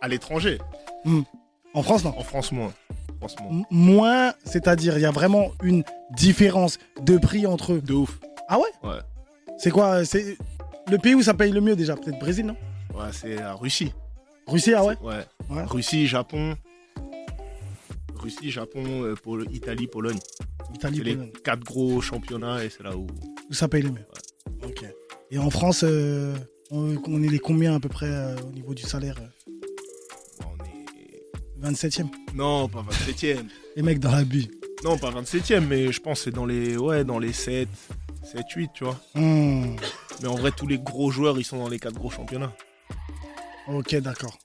[0.00, 0.58] À l'étranger.
[1.74, 2.14] En France, non.
[2.18, 2.72] En France, moins.
[3.22, 4.32] En moins.
[4.44, 5.84] C'est-à-dire, il y a vraiment une
[6.16, 7.80] différence de prix entre eux.
[7.80, 8.18] De ouf.
[8.48, 8.68] Ah ouais?
[8.88, 8.98] Ouais.
[9.58, 10.36] C'est quoi C'est
[10.90, 12.56] le pays où ça paye le mieux déjà Peut-être Brésil, non?
[12.94, 13.92] Ouais, c'est la Russie.
[14.46, 14.96] Russie, ah ouais?
[15.02, 15.24] Ouais.
[15.50, 15.64] Ouais.
[15.64, 16.54] Russie, Japon.
[18.16, 20.18] Russie, Japon, euh, Pol- Italie, Pologne.
[20.74, 23.06] Italie, C'est les quatre gros championnats et c'est là où.
[23.50, 24.04] Où ça paye le mieux.
[24.64, 24.84] Ok.
[25.30, 26.34] Et en France, euh,
[26.70, 29.41] on, on est les combien à peu près euh, au niveau du salaire euh?
[31.62, 32.08] 27e.
[32.34, 33.46] Non, pas 27ème.
[33.76, 34.48] Les mecs dans la bue.
[34.84, 36.76] Non, pas 27ème, mais je pense que c'est dans les.
[36.76, 37.68] Ouais, dans les 7,
[38.24, 38.98] 7, 8, tu vois.
[39.14, 39.76] Hmm.
[40.20, 42.52] Mais en vrai, tous les gros joueurs, ils sont dans les quatre gros championnats.
[43.68, 44.38] Ok, d'accord.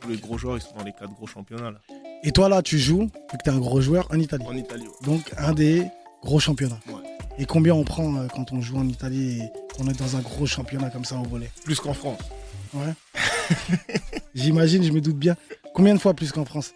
[0.00, 1.80] Tous les gros joueurs, ils sont dans les quatre gros championnats, là.
[2.22, 4.44] Et toi là, tu joues, vu que t'es un gros joueur, en Italie.
[4.46, 5.06] En Italie, ouais.
[5.06, 5.84] Donc un des
[6.22, 6.80] gros championnats.
[6.88, 7.02] Ouais.
[7.38, 10.20] Et combien on prend euh, quand on joue en Italie et qu'on est dans un
[10.20, 12.20] gros championnat comme ça au volet Plus qu'en France.
[12.72, 12.94] Ouais.
[14.34, 15.36] J'imagine, je me doute bien.
[15.74, 16.72] Combien de fois plus qu'en France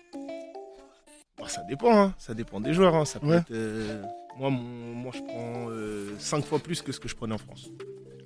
[1.38, 2.14] Bah, ça dépend, hein.
[2.18, 3.04] Ça dépend des joueurs, hein.
[3.04, 3.36] Ça peut Ouais.
[3.36, 3.50] être.
[3.52, 4.02] euh,
[4.38, 4.94] Moi, mon...
[4.94, 5.68] moi, je prends
[6.18, 7.68] 5 fois plus que ce que je prenais en France.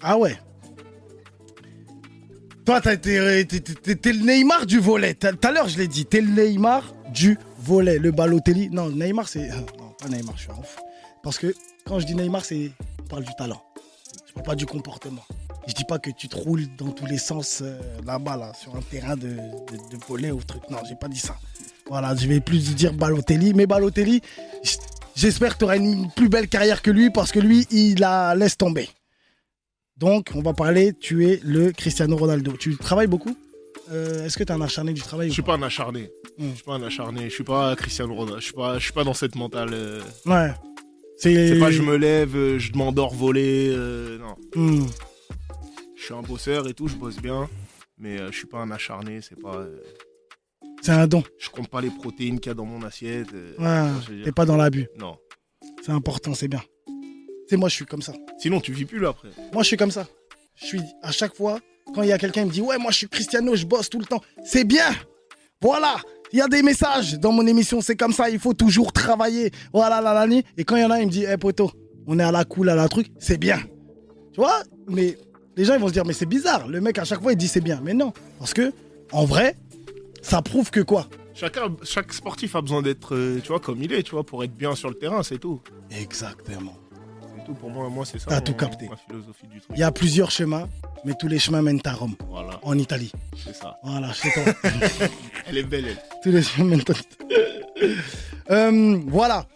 [0.00, 0.38] Ah ouais
[2.64, 5.14] Toi, t'as été- euh, t'es t'es- t'es le Neymar du volet.
[5.14, 6.06] Tout à l'heure, je l'ai dit.
[6.06, 7.98] T'es le Neymar du volet.
[7.98, 8.70] Le Balotelli.
[8.70, 9.50] Non, Neymar, c'est.
[9.50, 10.78] euh, Non, pas Neymar, je suis un ouf.
[11.22, 11.54] Parce que
[11.87, 12.70] quand je dis Neymar, c'est.
[13.00, 13.62] On parle du talent.
[14.26, 15.24] Je parle pas du comportement.
[15.68, 18.75] Je dis pas que tu te roules dans tous les sens euh, là-bas, là, sur
[18.75, 20.62] un terrain de, de, de volet ou truc.
[20.70, 21.37] Non, j'ai pas dit ça.
[21.88, 23.55] Voilà, je vais plus dire Balotelli.
[23.55, 24.20] Mais Balotelli,
[25.14, 28.35] j'espère que tu auras une plus belle carrière que lui parce que lui, il la
[28.35, 28.88] laisse tomber.
[29.96, 32.53] Donc, on va parler, tu es le Cristiano Ronaldo.
[32.59, 33.37] Tu travailles beaucoup?
[33.90, 35.55] Euh, est-ce que t'es un acharné du travail Je ou suis pas?
[35.55, 36.11] un acharné.
[36.38, 36.48] Hmm.
[36.51, 37.25] Je suis pas un acharné.
[37.29, 38.40] Je suis pas Cristiano Ronaldo.
[38.40, 39.70] Je suis pas, je suis pas dans cette mentale.
[39.72, 40.51] euh, Ouais.
[41.18, 43.68] C'est pas je me lève, euh, je m'endors voler.
[43.70, 44.35] euh, non.
[44.57, 44.87] Hmm.
[46.03, 47.49] Je suis un bosseur et tout, je bosse bien.
[47.97, 49.21] Mais euh, je suis pas un acharné.
[49.23, 49.55] C'est pas.
[49.55, 49.79] euh,
[50.81, 51.23] C'est un don.
[51.38, 53.29] je compte pas les protéines qu'il y a dans mon assiette.
[53.33, 53.55] euh,
[54.11, 54.23] Ouais.
[54.25, 54.88] T'es pas dans l'abus.
[54.99, 55.17] Non.
[55.85, 56.61] C'est important, c'est bien.
[57.49, 58.15] C'est moi, je suis comme ça.
[58.38, 59.29] Sinon, tu vis plus là après.
[59.53, 60.09] Moi, je suis comme ça.
[60.57, 61.61] Je suis à chaque fois,
[61.95, 63.88] quand il y a quelqu'un qui me dit Ouais, moi, je suis Cristiano, je bosse
[63.88, 64.23] tout le temps.
[64.45, 64.91] C'est bien.
[65.61, 65.95] Voilà.
[66.33, 69.53] Il y a des messages dans mon émission, c'est comme ça, il faut toujours travailler.
[69.73, 70.43] Voilà, la, la, ni.
[70.57, 71.71] Et quand il y en a, il me dit Eh, poto,
[72.09, 73.61] on est à la cool, à la truc, c'est bien.
[74.33, 75.17] Tu vois Mais
[75.57, 76.69] les gens, ils vont se dire Mais c'est bizarre.
[76.69, 77.81] Le mec, à chaque fois, il dit C'est bien.
[77.83, 78.12] Mais non.
[78.38, 78.73] Parce que,
[79.12, 79.57] en vrai,
[80.23, 81.09] ça prouve que quoi?
[81.35, 84.45] Chacun, chaque sportif a besoin d'être, euh, tu vois, comme il est, tu vois, pour
[84.45, 85.61] être bien sur le terrain, c'est tout.
[85.91, 86.75] Exactement.
[87.37, 87.88] C'est tout pour moi.
[87.88, 88.27] Moi, c'est ça.
[88.29, 88.88] T'as tout capté.
[88.88, 89.71] Ma philosophie du truc.
[89.75, 90.69] Il y a plusieurs chemins,
[91.07, 93.11] mais tous les chemins mènent à Rome, Voilà, en Italie.
[93.43, 93.79] c'est ça.
[93.83, 94.43] Voilà, chez toi.
[95.49, 95.97] Elle est belle, elle.
[96.23, 99.47] tous les chemins mènent à Euh, Voilà.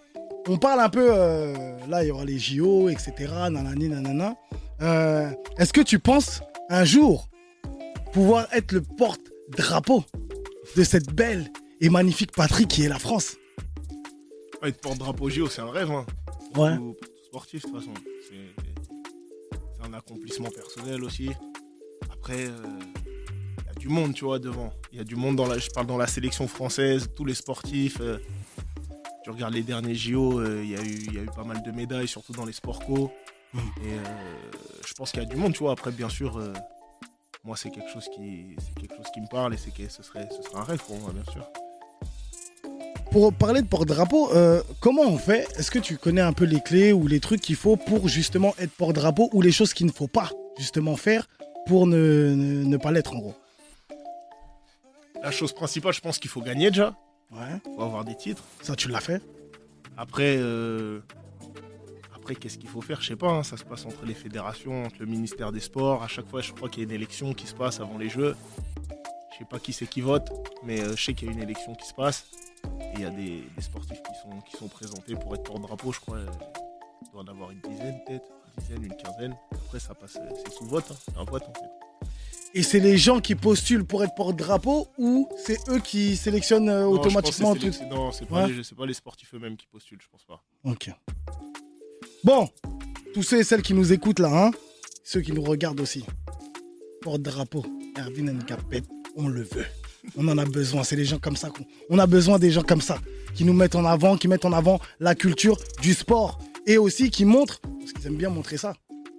[0.49, 1.09] On parle un peu.
[1.13, 3.13] euh, là, il y aura les JO, etc.
[3.51, 4.35] Nanani, nanana.
[4.83, 7.29] Euh, Est-ce que tu penses un jour
[8.12, 10.05] pouvoir être le porte-drapeau
[10.77, 13.37] de cette belle et magnifique patrie qui est la France?
[14.62, 16.07] Être porte-drapeau JO, c'est un rêve, hein.
[16.57, 16.77] Ouais.
[16.77, 17.95] Tout sportif, de toute façon.
[18.29, 21.31] C'est un accomplissement personnel aussi.
[22.12, 22.51] Après, euh,
[23.61, 24.73] il y a du monde, tu vois, devant.
[24.93, 27.35] Il y a du monde dans la, je parle dans la sélection française, tous les
[27.35, 27.99] sportifs.
[28.01, 28.19] euh,
[29.23, 31.43] tu regardes les derniers JO, euh, il y, a eu- il y a eu pas
[31.45, 33.11] mal de médailles, surtout dans les sports co.
[33.55, 33.59] Et
[33.93, 33.99] euh,
[34.87, 35.73] je pense qu'il y a du monde, tu vois.
[35.73, 36.53] Après, bien sûr, euh,
[37.45, 40.03] moi, c'est quelque chose qui, c'est quelque chose qui me parle et c'est que ce
[40.03, 41.47] serait, ce serait un rêve pour moi, bien sûr.
[43.13, 45.47] Pour parler de porte-drapeau, euh, comment on fait?
[45.59, 48.55] Est-ce que tu connais un peu les clés ou les trucs qu'il faut pour justement
[48.59, 51.29] être porte-drapeau ou les choses qu'il ne faut pas justement faire
[51.67, 51.97] pour ne,
[52.35, 53.35] ne- ne pas l'être en gros?
[55.23, 56.95] La chose principale, je pense qu'il faut gagner déjà.
[57.33, 57.61] Ouais.
[57.77, 58.43] Faut avoir des titres.
[58.61, 59.23] Ça, tu l'as fait?
[59.97, 61.01] Après, euh,
[62.27, 63.01] après qu'est-ce qu'il faut faire?
[63.01, 63.29] Je sais pas.
[63.31, 66.03] hein, ça se passe entre les fédérations, entre le ministère des Sports.
[66.03, 68.09] À chaque fois, je crois qu'il y a une élection qui se passe avant les
[68.09, 68.35] Jeux.
[69.33, 70.29] Je sais pas qui c'est qui vote,
[70.65, 72.27] mais euh, je sais qu'il y a une élection qui se passe.
[72.81, 75.93] Et il y a des, des sportifs qui sont, qui sont présentés pour être porte-drapeau,
[75.93, 76.19] je crois.
[76.19, 79.37] Il doit en avoir une dizaine peut-être, une dizaine, une quinzaine.
[79.53, 80.85] Après, ça passe, euh, c'est sous vote.
[80.91, 82.09] hein, C'est un vote en fait.
[82.55, 86.83] Et c'est les gens qui postulent pour être porte-drapeau ou c'est eux qui sélectionnent euh,
[86.87, 87.71] Non, automatiquement tout?
[87.89, 88.53] Non, c'est pas, Ouais.
[88.53, 90.43] les- c'est pas les sportifs eux-mêmes qui postulent, je pense pas.
[90.65, 90.91] Ok.
[92.27, 92.49] Bon,
[93.15, 94.51] tous ceux et celles qui nous écoutent là, hein,
[95.05, 96.05] ceux qui nous regardent aussi.
[97.03, 97.65] Porte-drapeau,
[97.97, 98.83] Erwin Nkapet,
[99.15, 99.65] on le veut.
[100.17, 101.53] On en a besoin, c'est des gens comme ça.
[101.89, 102.99] On a besoin des gens comme ça,
[103.37, 106.41] qui nous mettent en avant, qui mettent en avant la culture du sport.
[106.67, 108.75] Et aussi qui montrent, parce qu'ils aiment bien montrer ça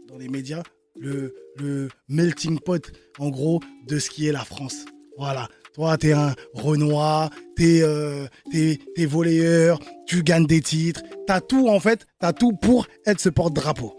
[0.09, 0.63] dans les médias,
[0.99, 4.83] le melting pot, en gros, de ce qui est la France.
[5.17, 5.47] Voilà.
[5.77, 11.03] Toi, t'es un Renoir, t'es euh, t'es volleyeur, tu gagnes des titres.
[11.27, 13.95] T'as tout, en fait, t'as tout pour être ce porte-drapeau.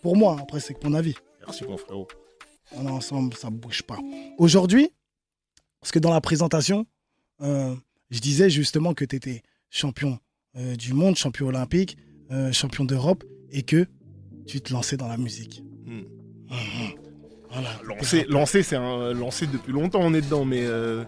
[0.00, 1.14] Pour moi, hein, après, c'est que mon avis.
[1.40, 2.08] Merci mon frérot.
[2.72, 3.98] On est ensemble, ça bouge pas.
[4.38, 4.90] Aujourd'hui,
[5.82, 6.86] parce que dans la présentation,
[7.42, 7.74] euh,
[8.08, 10.18] je disais justement que tu étais champion
[10.56, 11.98] euh, du monde, champion olympique,
[12.30, 13.84] euh, champion d'Europe, et que
[14.46, 15.62] tu te lançais dans la musique.
[15.84, 16.04] Hmm.
[16.48, 16.87] Mhm.
[17.60, 17.70] Voilà.
[17.96, 21.04] Lancer, lancer, c'est un lancer depuis longtemps, on est dedans, mais, euh,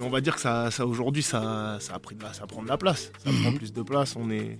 [0.00, 2.62] on va dire que ça, ça aujourd'hui, ça, ça a pris de la, ça prend
[2.62, 3.10] de la place.
[3.24, 3.42] Ça Mhm.
[3.42, 4.14] prend plus de place.
[4.16, 4.58] On est,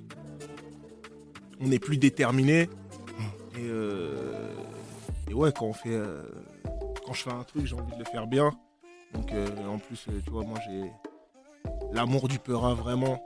[1.61, 2.67] on est plus déterminé.
[3.19, 3.61] Mhm.
[3.61, 4.49] Et, euh,
[5.31, 6.23] et ouais, quand on fait, euh,
[7.05, 8.51] quand je fais un truc, j'ai envie de le faire bien.
[9.15, 9.31] Donc
[9.67, 10.91] en plus, tu vois, moi j'ai
[11.93, 13.23] l'amour du peurin vraiment.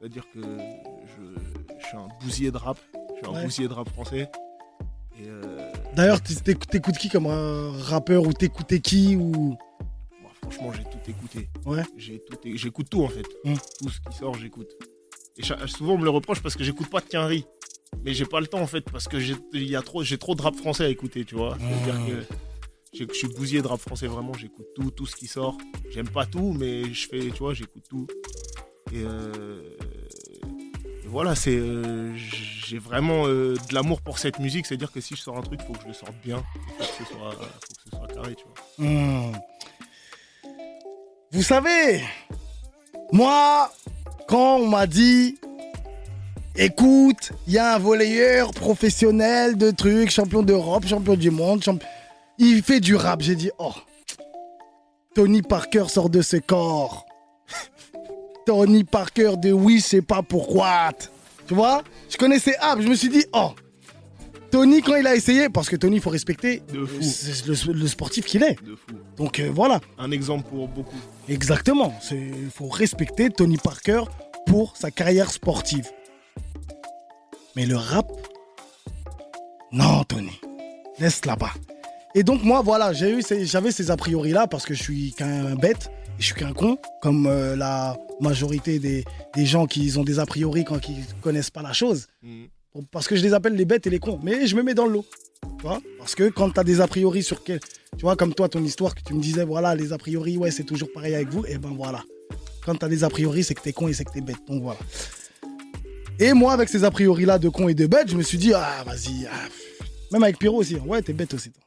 [0.00, 1.40] C'est-à-dire que je,
[1.78, 2.78] je suis un bousier de rap.
[2.94, 3.44] Je suis un Ouais.
[3.44, 4.30] bousier de rap français.
[5.18, 5.65] Et euh,
[5.96, 9.56] D'ailleurs, t'écoutes qui comme euh, rappeur ou t'écoutais qui ou?
[10.42, 11.48] Franchement, j'ai tout écouté.
[11.64, 11.82] Ouais.
[11.96, 13.26] J'ai tout, j'écoute tout en fait.
[13.44, 13.54] Mm.
[13.80, 14.68] Tout ce qui sort, j'écoute.
[15.38, 17.44] Et souvent, on me le reproche parce que j'écoute pas de Quinry.
[18.04, 19.34] Mais j'ai pas le temps en fait parce que j'ai,
[19.82, 21.56] trop, trop de rap français à écouter, tu vois.
[21.58, 22.06] C'est-à-dire Mm.
[22.08, 22.34] que
[22.92, 24.34] j'ai- je suis bousillé de rap français vraiment.
[24.34, 25.56] J'écoute tout, tout ce qui sort.
[25.90, 28.06] J'aime pas tout, mais je fais, tu vois, j'écoute tout.
[28.92, 29.62] Et, euh,
[31.04, 32.14] et voilà, c'est, euh,
[32.68, 34.66] j'ai vraiment euh, de l'amour pour cette musique.
[34.66, 36.42] C'est-à-dire que si je sors un truc, faut que je le sorte bien.
[36.78, 38.88] Soit, faut que ce soit carré, tu vois.
[38.88, 39.32] Hmm.
[41.32, 42.02] Vous savez,
[43.12, 43.70] moi,
[44.28, 45.38] quand on m'a dit,
[46.56, 51.62] écoute, il y a un volleyeur professionnel de trucs, champion d'Europe, champion du monde,
[52.38, 53.74] il fait du rap, j'ai dit, oh,
[55.14, 57.06] Tony Parker sort de ce corps.
[58.46, 60.90] Tony Parker de oui, sais pas pourquoi.
[61.46, 63.50] Tu vois Je connaissais Ab, je me suis dit, oh,
[64.50, 66.86] Tony, quand il a essayé, parce que Tony, il faut respecter le,
[67.72, 68.56] le sportif qu'il est.
[68.64, 68.94] De fou.
[69.16, 70.96] Donc euh, voilà, Un exemple pour beaucoup.
[71.28, 71.92] exactement.
[72.12, 74.02] Il faut respecter Tony Parker
[74.46, 75.88] pour sa carrière sportive.
[77.56, 78.10] Mais le rap,
[79.72, 80.38] non, Tony,
[80.98, 81.52] laisse là-bas.
[82.14, 84.82] Et donc moi, voilà, j'ai eu ces- j'avais ces a priori là parce que je
[84.82, 89.92] suis qu'un bête, je suis qu'un con, comme euh, la majorité des, des gens qui
[89.96, 92.06] ont des a priori quand ils connaissent pas la chose.
[92.22, 92.44] Mm.
[92.90, 94.20] Parce que je les appelle les bêtes et les cons.
[94.22, 95.06] Mais je me mets dans le lot.
[95.42, 95.80] Tu vois?
[95.98, 97.60] Parce que quand tu as des a priori sur quel.
[97.60, 100.50] Tu vois, comme toi, ton histoire que tu me disais, voilà, les a priori, ouais,
[100.50, 101.44] c'est toujours pareil avec vous.
[101.46, 102.02] Et ben voilà.
[102.64, 104.36] Quand tu as des a priori, c'est que t'es con et c'est que t'es bête.
[104.46, 104.78] Donc voilà.
[106.18, 108.38] Et moi, avec ces a priori là de con et de bête, je me suis
[108.38, 109.26] dit, ah, vas-y.
[109.26, 109.48] ah.
[110.12, 110.74] Même avec Pierrot aussi.
[110.76, 110.82] hein.
[110.86, 111.62] Ouais, t'es bête aussi, toi.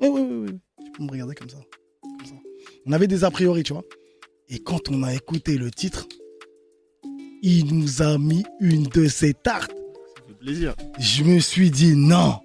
[0.00, 0.58] Oui, oui, oui, oui.
[0.84, 1.58] Tu peux me regarder comme ça.
[2.86, 3.84] On avait des a priori, tu vois.
[4.48, 6.06] Et quand on a écouté le titre,
[7.42, 9.72] il nous a mis une de ses tartes.
[9.72, 10.74] Ça fait plaisir.
[10.98, 12.38] Je me suis dit non.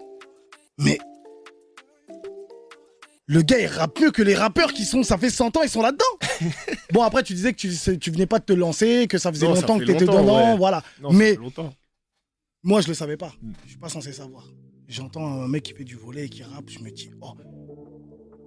[0.79, 0.97] Mais
[3.27, 5.69] le gars il rappe mieux que les rappeurs qui sont, ça fait 100 ans, ils
[5.69, 6.05] sont là-dedans.
[6.91, 9.47] bon après tu disais que tu, tu venais pas de te lancer, que ça faisait
[9.47, 10.57] Non, longtemps que tu étais longtemps, dedans, ouais.
[10.57, 10.83] voilà.
[11.01, 11.37] Non, Mais
[12.63, 13.33] moi je le savais pas.
[13.41, 13.51] Mm.
[13.65, 14.47] Je suis pas censé savoir.
[14.87, 17.33] J'entends un mec qui fait du volet et qui rappe, je me dis oh,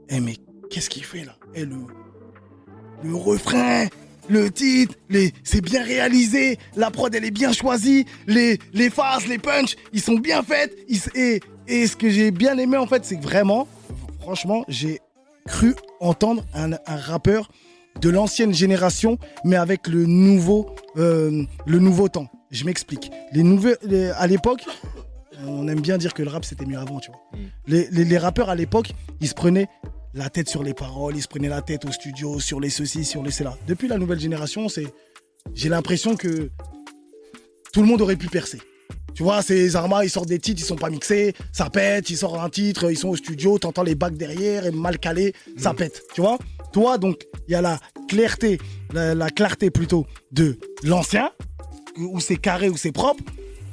[0.09, 0.37] eh mais
[0.75, 1.37] qu'est-ce qu'il fait là?
[1.55, 1.77] Eh le
[3.03, 3.87] le refrain,
[4.29, 9.27] le titre, les c'est bien réalisé, la prod elle est bien choisie, les les phases,
[9.27, 10.75] les punchs, ils sont bien faits.
[10.89, 13.69] ils s- et et ce que j'ai bien aimé en fait, c'est que vraiment,
[14.21, 15.01] franchement, j'ai
[15.47, 17.51] cru entendre un, un rappeur
[18.01, 22.29] de l'ancienne génération, mais avec le nouveau, euh, le nouveau temps.
[22.51, 23.11] Je m'explique.
[23.33, 24.65] Les- à l'époque,
[25.47, 27.21] on aime bien dire que le rap c'était mieux avant, tu vois.
[27.35, 27.45] Mm.
[27.67, 29.69] Les, les- les rappeurs à l'époque, ils se prenaient
[30.15, 33.05] la tête sur les paroles, ils se prenaient la tête au studio, sur les ceci,
[33.05, 33.57] sur les cela.
[33.67, 34.87] Depuis la nouvelle génération, c'est,
[35.55, 36.51] j'ai l'impression que
[37.73, 38.61] tout le monde aurait pu percer.
[39.15, 42.17] Tu vois, ces Arma, ils sortent des titres, ils sont pas mixés, ça pète, ils
[42.17, 45.73] sortent un titre, ils sont au studio, t'entends les bacs derrière, et mal calés, ça
[45.75, 46.03] pète.
[46.15, 46.39] Tu vois
[46.73, 48.59] Toi, donc, il y a la clarté,
[48.93, 51.31] la, la clarté plutôt de l'ancien,
[51.97, 53.23] où c'est carré, où c'est propre,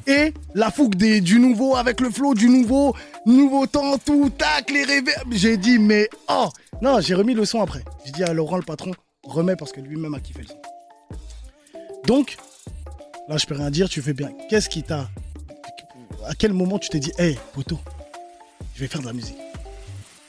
[0.07, 4.69] et la fougue des, du nouveau avec le flow du nouveau, nouveau temps, tout, tac,
[4.69, 5.31] les réverbes.
[5.31, 6.49] J'ai dit, mais oh
[6.81, 7.83] Non, j'ai remis le son après.
[8.05, 8.91] J'ai dit à Laurent, le patron,
[9.23, 10.61] remets parce que lui-même a kiffé le son.
[12.05, 12.37] Donc,
[13.27, 14.31] là, je peux rien dire, tu fais bien.
[14.49, 15.09] Qu'est-ce qui t'a.
[16.27, 17.79] À quel moment tu t'es dit, hé, poteau,
[18.75, 19.37] je vais faire de la musique?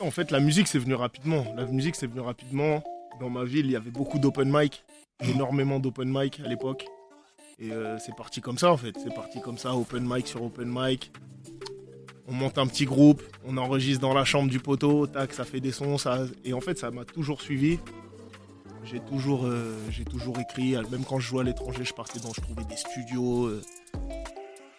[0.01, 1.47] En fait, la musique, c'est venu rapidement.
[1.57, 2.83] La musique, c'est venu rapidement.
[3.21, 4.85] Dans ma ville, il y avait beaucoup d'open mic.
[5.23, 6.87] Énormément d'open mic à l'époque.
[7.59, 8.95] Et euh, c'est parti comme ça, en fait.
[9.03, 11.13] C'est parti comme ça, open mic sur open mic.
[12.29, 15.61] On monte un petit groupe, on enregistre dans la chambre du poteau, tac, ça fait
[15.61, 15.97] des sons.
[16.45, 17.79] Et en fait, ça m'a toujours suivi.
[18.85, 19.77] J'ai toujours, euh,
[20.11, 20.75] toujours écrit.
[20.91, 23.47] Même quand je jouais à l'étranger, je partais dans, je trouvais des studios.
[23.47, 23.63] euh,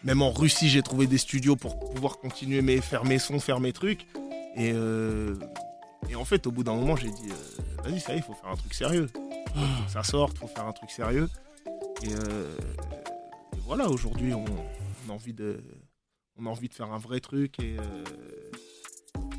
[0.03, 3.59] Même en Russie, j'ai trouvé des studios pour pouvoir continuer mes, faire mes sons, faire
[3.59, 4.05] mes trucs.
[4.55, 5.35] Et, euh,
[6.15, 8.33] en fait, au bout d'un moment, j'ai dit, euh, vas-y, ça y est, il faut
[8.33, 9.09] faire un truc sérieux.
[9.13, 11.27] Faut que ça sorte, faut faire un truc sérieux.
[12.03, 12.55] Et, euh,
[13.65, 14.45] voilà, aujourd'hui, on,
[15.09, 15.63] a envie de,
[16.37, 18.03] on a envie de faire un vrai truc et, euh,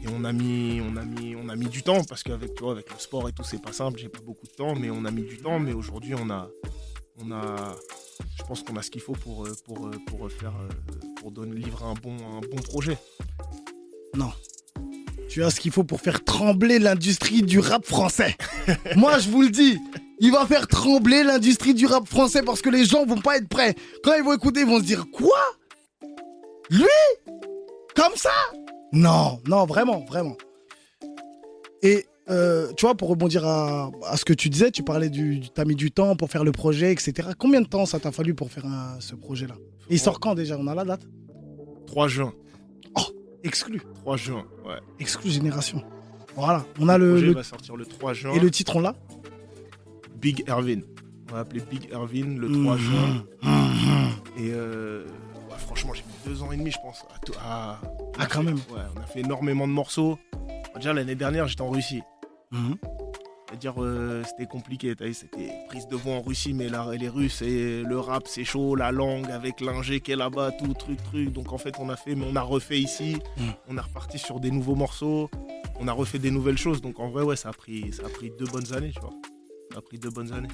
[0.03, 2.73] et on a mis, on a mis, on a mis du temps parce qu'avec toi,
[2.73, 3.99] avec le sport et tout, c'est pas simple.
[3.99, 5.59] J'ai pas beaucoup de temps, mais on a mis du temps.
[5.59, 6.49] Mais aujourd'hui, on a,
[7.19, 7.77] on a,
[8.39, 10.55] je pense qu'on a ce qu'il faut pour, euh, pour, pour faire,
[11.17, 12.97] pour donner, livrer un bon, un bon projet.
[14.15, 14.33] Non.
[15.35, 18.37] Tu as ce qu'il faut pour faire trembler l'industrie du rap français.
[18.95, 19.81] Moi, je vous le dis,
[20.21, 23.49] il va faire trembler l'industrie du rap français parce que les gens vont pas être
[23.49, 23.75] prêts.
[24.05, 25.37] Quand ils vont écouter, ils vont se dire Quoi?
[26.71, 26.85] Lui?
[27.97, 28.31] Comme ça?
[28.93, 30.37] Non, non, vraiment, vraiment.
[31.83, 35.51] Et euh, tu vois, pour rebondir à, ce que tu disais, tu parlais du, du-
[35.51, 37.31] t'as mis du temps pour faire le projet, etc.
[37.37, 39.57] Combien de temps ça t'a fallu pour faire un- ce projet-là?
[39.91, 40.57] Et il sort quand déjà?
[40.57, 41.03] On a la date?
[41.89, 42.33] 3 juin.
[43.45, 43.81] Exclu.
[44.03, 44.79] 3 juin, ouais.
[44.99, 45.83] Exclu Génération.
[46.37, 48.33] Voilà, on a Le le, projet le- va sortir le 3 juin.
[48.35, 48.95] et le titre on l'a?
[50.17, 50.83] Big Erwin.
[51.31, 52.65] On va appeler Big Erwin le Mmh.
[52.65, 53.25] 3 juin.
[54.37, 55.07] Et euh,
[55.59, 57.05] franchement, j'ai mis deux ans et demi, je pense.
[57.41, 57.81] à à-
[58.19, 58.57] Ah, quand fait- même.
[58.57, 60.19] Ouais, on a fait énormément de morceaux.
[60.77, 62.03] Déjà, l'année dernière, j'étais en Russie.
[63.55, 64.95] C'est-à-dire, euh, c'était compliqué.
[65.13, 68.75] C'était prise de voix en Russie, mais là, les Russes, et le rap, c'est chaud.
[68.75, 71.33] La langue, avec l'ingé qui est là-bas, tout, truc, truc.
[71.33, 73.17] Donc, en fait, on a fait, mais on a refait ici.
[73.37, 73.43] Mm.
[73.69, 75.31] On a reparti sur des nouveaux morceaux.
[75.79, 76.83] On a refait des nouvelles choses.
[76.83, 79.15] Donc, en vrai, ouais, ça a pris, ça a pris deux bonnes années, tu vois.
[79.71, 80.49] Ça a pris deux bonnes années.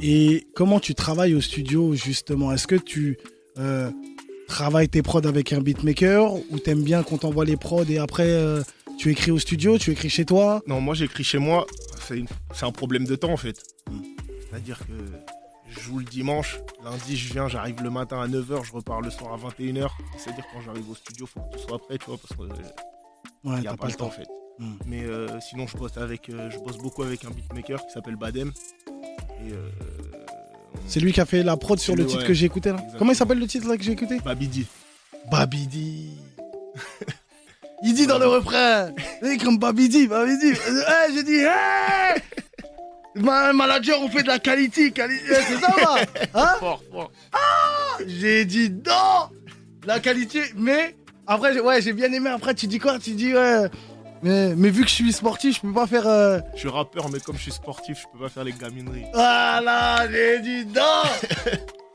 [0.00, 2.52] Et comment tu travailles au studio justement?
[2.52, 3.18] Est-ce que tu
[3.58, 3.90] euh,
[4.46, 8.30] travailles tes prods avec un beatmaker ou t'aimes bien qu'on t'envoie les prods et après
[8.30, 8.62] euh,
[8.98, 10.62] tu écris au studio, tu écris chez toi?
[10.66, 11.66] Non, moi j'écris chez moi,
[12.08, 12.26] c'est une-
[12.62, 13.62] un problème de temps en fait.
[13.90, 14.00] Mm.
[14.50, 14.92] C'est-à-dire que
[15.70, 16.58] je joue le dimanche.
[16.82, 19.90] Lundi, je viens, j'arrive le matin à 9h, je repars le soir à 21h.
[20.16, 23.60] C'est-à-dire quand j'arrive au studio, faut que tout soit prêt, tu vois, parce qu'il Ouais,
[23.60, 24.26] n'y a pas, le temps en fait.
[24.58, 24.74] Hmm.
[24.86, 28.16] Mais euh, sinon, je bosse avec, euh, je bosse beaucoup avec un beatmaker qui s'appelle
[28.16, 28.50] Badem.
[28.88, 29.68] Euh,
[30.74, 32.46] on- C'est lui qui a fait la prod sur le le- titre ouais, que j'ai
[32.46, 32.76] écouté là.
[32.76, 32.98] exactement.
[32.98, 34.18] Comment il s'appelle le titre là que j'ai écouté?
[34.20, 34.66] Babidi.
[35.30, 36.16] Babidi.
[37.82, 38.90] il dit dans le refrain.
[39.22, 40.52] Eh, comme Babidi, Babidi.
[40.52, 42.20] Eh, j'ai dit, hey
[43.14, 45.22] Ma- Manager, on fait de la qualité, qualité.
[45.30, 45.96] Eh, C'est ça, là
[46.34, 47.10] Hein Fort, fort.
[48.06, 49.28] J'ai dit non
[49.86, 50.94] La qualité, mais
[51.26, 52.30] après, j'ai- ouais, j'ai bien aimé.
[52.30, 52.98] Après, tu dis quoi?
[52.98, 53.64] Tu dis, ouais.
[54.22, 56.06] Mais, mais vu que je suis sportif, je peux pas faire.
[56.08, 59.04] euh, Je suis rappeur, mais comme je suis sportif, je peux pas faire les gamineries.
[59.14, 61.10] Voilà, j'ai dit non Ah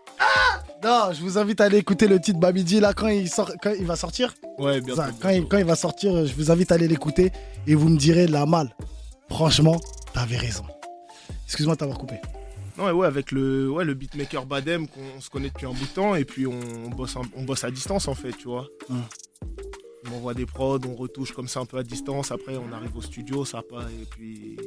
[0.83, 3.71] Non, je vous invite à aller écouter le titre Babidi là quand il, sort, quand
[3.71, 4.33] il va sortir.
[4.57, 5.01] Ouais, bientôt.
[5.01, 5.47] Ça, quand, il, bientôt.
[5.49, 7.31] quand il va sortir, je vous invite à aller l'écouter
[7.65, 8.75] et vous me direz la mal.
[9.29, 9.79] Franchement,
[10.13, 10.65] t'avais raison.
[11.45, 12.15] Excuse-moi de t'avoir coupé.
[12.77, 15.85] Non, ouais, ouais, avec le, ouais, le beatmaker Badem, qu'on se connaît depuis un bout
[15.85, 18.67] de temps, et puis on bosse, on bosse à distance en fait, tu vois.
[18.89, 19.03] Hum.
[20.05, 22.97] On m'envoie des prods, on retouche comme ça un peu à distance, après on arrive
[22.97, 24.57] au studio, ça part, et puis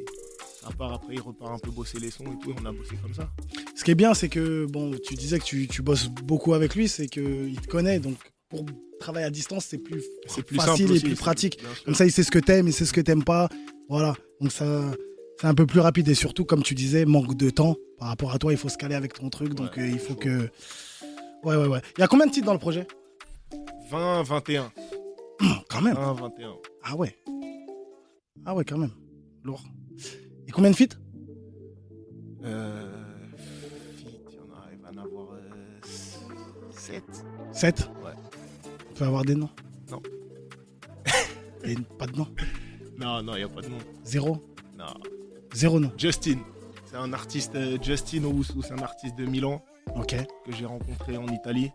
[0.61, 2.71] ça part, après il repart un peu bosser les sons et tout, et on a
[2.71, 3.29] bossé comme ça.
[3.87, 6.89] Qui est bien, c'est que, bon, tu disais que tu, tu bosses beaucoup avec lui,
[6.89, 8.17] c'est qu'il te connaît, donc
[8.49, 8.65] pour
[8.99, 11.57] travailler à distance, c'est plus, C'est plus facile et plus pratique.
[11.85, 13.47] Comme ça, il sait ce que t'aimes, il sait ce que t'aimes pas.
[13.87, 14.13] Voilà.
[14.41, 14.91] Donc ça,
[15.39, 18.33] c'est un peu plus rapide et surtout, comme tu disais, manque de temps par rapport
[18.33, 18.51] à toi.
[18.51, 20.49] Il faut se caler avec ton truc, donc euh, il faut que.
[21.45, 21.79] Ouais, ouais, ouais.
[21.97, 22.85] Il y a combien de titres dans le projet?
[23.89, 24.69] 20, 21.
[25.69, 25.95] Quand même.
[25.95, 26.55] 20, 21.
[26.83, 27.15] Ah ouais.
[28.45, 28.91] Ah ouais, quand même.
[29.45, 29.63] Lourd.
[30.45, 30.97] Et combien de feats?
[32.43, 33.06] Euh,
[36.87, 37.03] 7.
[37.51, 38.11] 7 Ouais.
[38.89, 39.49] On peut avoir des noms
[39.91, 40.01] Non.
[41.65, 42.27] Et pas de nom
[42.97, 43.77] Non, non, il n'y a pas de nom.
[44.05, 44.37] Zéro
[44.77, 44.85] Non.
[45.53, 45.91] Zéro nom.
[45.97, 46.37] Justin.
[46.85, 49.61] C'est un artiste, euh, Justin Owusu, c'est un artiste de Milan.
[49.97, 50.15] Ok.
[50.45, 51.71] que j'ai rencontré en Italie.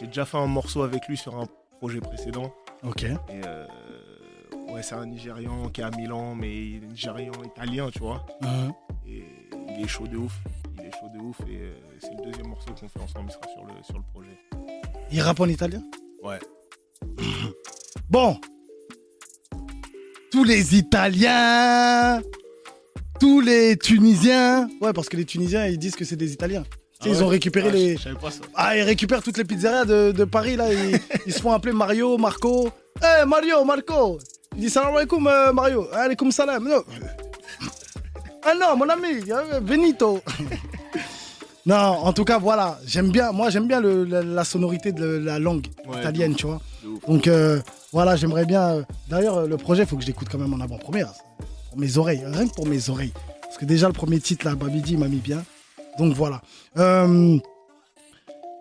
[0.00, 1.46] J'ai déjà fait un morceau avec lui sur un
[1.78, 2.52] projet précédent.
[2.82, 3.04] Ok.
[3.04, 3.12] Et
[3.46, 3.66] euh,
[4.72, 8.26] ouais, c'est un Nigérian qui est à Milan, mais il est Nigérian italien, tu vois.
[8.40, 8.72] Mhm.
[9.06, 9.24] Et
[9.78, 10.40] il est chaud de ouf.
[10.92, 13.30] Est chaud de ouf et euh, c'est le deuxième morceau qu'on fait ensemble.
[13.30, 14.38] Il sera sur le, sur le projet.
[15.12, 15.82] Il rappe en italien?
[16.22, 16.38] Ouais.
[18.10, 18.38] Bon.
[20.30, 22.20] Tous les Italiens.
[23.20, 24.68] Tous les Tunisiens.
[24.80, 26.64] Ouais, parce que les Tunisiens, ils disent que c'est des Italiens.
[27.00, 27.92] Ah ils ouais ont récupéré Ah, les.
[27.92, 28.40] Je, je savais pas ça.
[28.54, 30.72] Ah, ils récupèrent toutes les pizzerias de, de Paris, là.
[30.72, 32.68] Ils, ils se font appeler Mario, Marco.
[33.00, 34.18] Eh, Mario, Marco.
[34.56, 35.86] Il dit salam alaikum, euh, Mario.
[35.92, 36.68] Alaikum salam.
[36.68, 36.82] Non.
[38.44, 40.20] Ah non, mon ami, euh, Benito.
[41.66, 42.78] non, en tout cas, voilà.
[42.86, 46.46] J'aime bien, moi, j'aime bien le- la, la sonorité de la langue Ouais, italienne, tu
[46.46, 46.60] vois.
[47.06, 47.60] Donc, euh,
[47.92, 48.68] voilà, j'aimerais bien.
[48.76, 51.12] euh, D'ailleurs, le projet, il faut que je l'écoute quand même en avant-première.
[51.70, 53.12] Pour mes oreilles, rien que pour mes oreilles.
[53.42, 55.44] Parce que déjà, le premier titre, là, Babidi, il m'a mis bien.
[55.98, 56.42] Donc, voilà.
[56.78, 57.38] Euh,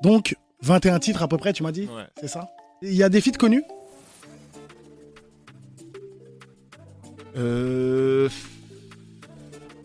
[0.04, 2.04] donc, 21 titres à peu près, tu m'as dit Ouais.
[2.20, 2.50] C'est ça
[2.84, 3.64] Il y a des feats connus
[7.38, 8.28] Euh...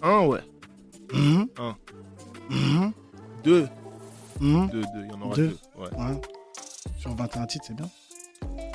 [0.03, 0.41] Un, ouais.
[1.13, 1.47] Mhm.
[1.59, 1.77] Un.
[2.51, 2.93] Mhm.
[3.47, 3.69] Deux.
[4.41, 4.69] Mhm.
[4.71, 5.05] Deux, deux.
[5.05, 5.49] Il y en aura Deux.
[5.49, 5.59] deux.
[5.81, 5.89] Ouais.
[5.97, 6.21] Ouais.
[6.99, 7.89] Sur 21 titres, c'est bien.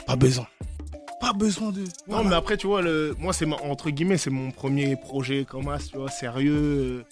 [0.07, 0.47] Pas besoin.
[1.19, 1.81] Pas besoin de.
[1.81, 2.29] Non, Voilà.
[2.29, 3.13] mais après, tu vois, le...
[3.19, 6.55] moi, c'est ma- entre guillemets, c'est mon premier projet comme as, tu vois, sérieux.
[6.55, 7.03] euh,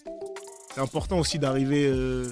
[0.74, 2.26] C'est important aussi d'arriver euh,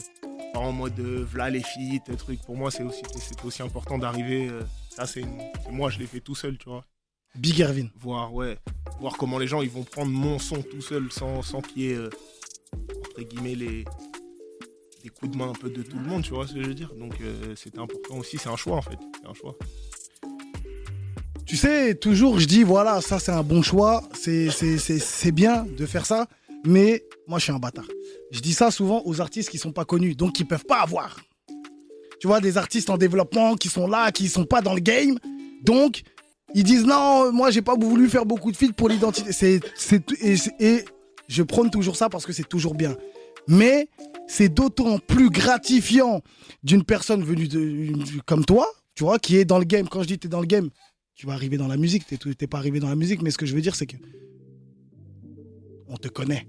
[0.56, 2.40] en mode euh, v'là les feats, truc.
[2.46, 4.48] Pour moi, c'est aussi, c'est aussi important d'arriver.
[4.50, 6.86] euh, ça, c'est une- moi, je l'ai fait tout seul, tu vois.
[7.36, 7.88] Big Ervin.
[8.00, 8.58] Voir, ouais,
[9.02, 11.92] voir comment les gens ils vont prendre mon son tout seul sans, sans qu'il y
[11.92, 13.86] ait, entre guillemets, les,
[15.08, 16.68] des coups de main un peu de tout le monde, tu vois ce que je
[16.68, 16.94] veux dire.
[17.00, 18.38] Donc, euh, c'était important aussi.
[18.38, 18.98] C'est un choix, en fait.
[19.22, 19.56] C'est un choix.
[21.46, 24.04] Tu sais, toujours, je dis, voilà, ça, c'est un bon choix.
[24.14, 26.28] C'est- bien de faire ça.
[26.66, 27.88] Mais moi, je suis un bâtard.
[28.32, 31.18] Je dis ça souvent aux artistes qui sont pas connus, donc qui peuvent pas avoir.
[32.20, 35.18] Tu vois, des artistes en développement qui sont là, qui sont pas dans le game.
[35.64, 36.02] Donc,
[36.54, 39.30] ils disent non, moi, j'ai pas voulu faire beaucoup de feats pour l'identité.
[40.22, 40.86] Et, et
[41.30, 42.98] je prône toujours ça parce que c'est toujours bien.
[43.48, 43.88] Mais
[44.28, 46.22] c'est d'autant plus gratifiant
[46.64, 47.94] d'une personne venue de,
[48.26, 49.88] comme toi, tu vois, qui est dans le game.
[49.88, 50.70] Quand je dis t'es dans le game,
[51.16, 53.46] tu vas arriver dans la musique, t'es pas arrivé dans la musique, mais ce que
[53.46, 53.98] je veux dire, c'est que
[55.88, 56.48] on te connaît.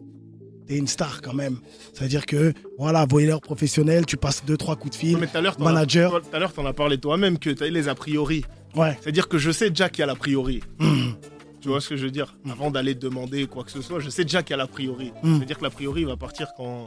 [0.66, 1.60] T'es une star quand même.
[1.94, 5.16] Ça veut dire que, voilà, voyeur professionnel, tu passes deux, trois coups de fil.
[5.16, 6.20] Mais as- manager.
[6.20, 8.44] Tout à l'heure, t'en as parlé toi-même que tu as les a priori.
[8.74, 8.98] Ouais.
[9.00, 10.60] C'est-à-dire que je sais déjà qu'il y a l'a priori.
[10.78, 11.14] Mhm.
[11.60, 12.36] Tu vois ce que je veux dire?
[12.50, 15.12] Avant d'aller demander quoi que ce soit, je sais déjà qu'il y a l'a priori.
[15.22, 15.36] Mm.
[15.38, 16.86] C'est-à-dire que l'a priori va partir quand,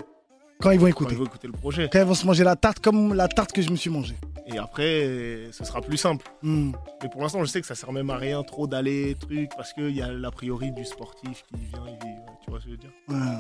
[0.62, 1.14] Quand ils vont quand écouter.
[1.14, 1.90] il va écouter le projet.
[1.92, 4.16] Quand ils vont se manger la tarte comme la tarte que je me suis mangée.
[4.48, 6.26] Et après, ce sera plus simple.
[6.42, 6.74] Mhm.
[7.02, 9.72] Mais pour l'instant, je sais que ça sert même à rien trop d'aller, truc, parce
[9.74, 12.72] qu'il y a l'a priori du sportif qui vient, il vit, tu vois ce que
[12.72, 13.40] je veux dire Ouais.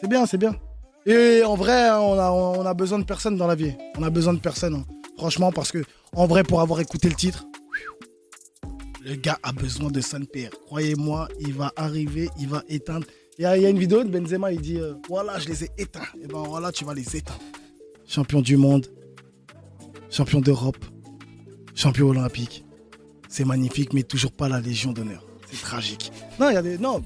[0.00, 0.54] C'est bien, c'est bien.
[1.06, 3.72] Et en vrai, hein, on a, on a besoin de personne dans la vie.
[3.98, 4.74] On a besoin de personne.
[4.74, 4.84] hein.
[5.18, 5.82] Franchement, parce que,
[6.14, 7.44] en vrai, pour avoir écouté le titre,
[9.02, 10.50] le gars a besoin de père.
[10.66, 13.06] Croyez-moi, il va arriver, il va éteindre.
[13.38, 15.48] Il y a, il y a une vidéo de Benzema, il dit euh, Voilà, je
[15.48, 16.00] les ai éteints.
[16.22, 17.40] Et ben voilà, tu vas les éteindre.
[18.06, 18.86] Champion du monde,
[20.10, 20.84] champion d'Europe,
[21.74, 22.64] champion olympique.
[23.28, 25.24] C'est magnifique, mais toujours pas la Légion d'honneur.
[25.50, 26.12] C'est tragique.
[26.38, 26.78] Non, il y a des.
[26.78, 27.02] Non.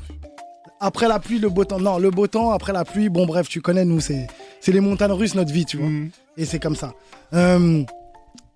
[0.80, 1.80] Après la pluie, le beau temps.
[1.80, 4.26] Non, le beau temps, après la pluie, bon, bref, tu connais, nous, c'est
[4.60, 5.88] c'est les montagnes russes, notre vie, tu vois.
[5.88, 6.10] Mhm.
[6.36, 6.92] Et c'est comme ça.
[7.32, 7.82] Euh,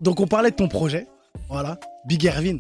[0.00, 1.06] donc, on parlait de ton projet.
[1.48, 1.78] Voilà.
[2.04, 2.58] Big Ervin.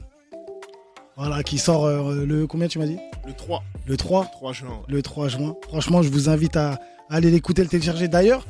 [1.16, 2.46] Voilà, qui sort euh, le.
[2.46, 2.98] Combien tu m'as dit?
[3.26, 3.62] Le 3.
[3.86, 4.68] Le 3 3 juin.
[4.70, 4.76] ouais.
[4.94, 5.54] le 3 juin.
[5.68, 6.78] Franchement, je vous invite à
[7.10, 8.08] aller l'écouter, le télécharger.
[8.08, 8.46] D'ailleurs,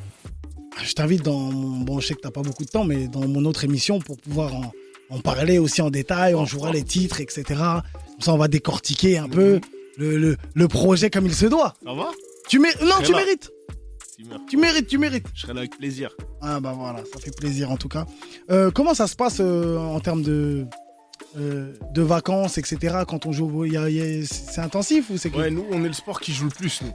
[0.82, 1.80] je t'invite dans mon.
[1.80, 4.16] Bon, je sais que t'as pas beaucoup de temps, mais dans mon autre émission pour
[4.16, 4.70] pouvoir en,
[5.10, 6.34] en parler aussi en détail.
[6.34, 7.42] On jouera les titres, etc.
[7.48, 9.60] Comme ça, on va décortiquer un peu
[9.98, 11.74] le, le, le projet comme il se doit.
[11.84, 12.10] Ça va?
[12.48, 13.18] Tu mé- Non, tu là.
[13.18, 13.50] mérites.
[14.48, 15.26] Tu mérites, tu mérites.
[15.34, 16.10] Je serai là avec plaisir.
[16.40, 18.06] Ah bah voilà, ça fait plaisir en tout cas.
[18.50, 20.64] Euh, comment ça se passe euh, en termes de,
[21.36, 22.98] euh, de vacances, etc.
[23.06, 23.64] Quand on joue,
[24.24, 26.82] c'est intensif ou c'est que Ouais, nous, on est le sport qui joue le plus,
[26.82, 26.92] nous.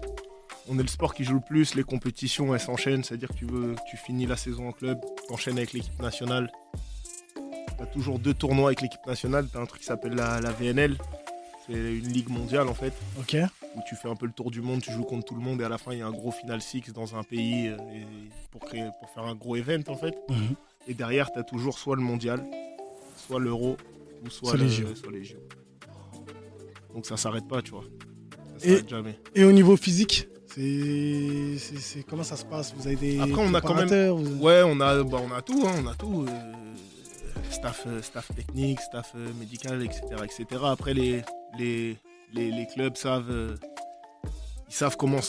[0.69, 3.03] On est le sport qui joue le plus, les compétitions, elles s'enchaînent.
[3.03, 6.51] C'est-à-dire que tu, veux, tu finis la saison en club, t'enchaînes avec l'équipe nationale.
[7.77, 9.47] T'as toujours deux tournois avec l'équipe nationale.
[9.51, 10.97] T'as un truc qui s'appelle la, la VNL.
[11.67, 13.35] C'est une ligue mondiale, en fait, Ok.
[13.75, 15.61] où tu fais un peu le tour du monde, tu joues contre tout le monde,
[15.61, 17.75] et à la fin, il y a un gros final six dans un pays euh,
[17.93, 18.05] et
[18.51, 20.15] pour, créer, pour faire un gros event, en fait.
[20.29, 20.55] Mhm.
[20.87, 22.41] Et derrière, t'as toujours soit le mondial,
[23.17, 23.75] soit l'euro,
[24.27, 25.37] ou soit, Soit le- les soit les JO.
[26.93, 27.83] Donc ça s'arrête pas, tu vois.
[28.57, 29.19] Ça Et- jamais.
[29.35, 32.73] Et au niveau physique, c'est, comment ça se passe?
[32.75, 35.41] Vous avez des Après, on a quand même- vous- Ouais, on a, bah, on a
[35.41, 36.25] tout, hein, on a tout.
[36.27, 36.31] euh,
[37.51, 40.61] staff, euh, staff technique, staff euh, médical, etc., etc.
[40.65, 41.21] Après, les,
[41.57, 41.97] les,
[42.33, 43.55] les, les clubs savent, euh,
[44.69, 45.19] ils savent comment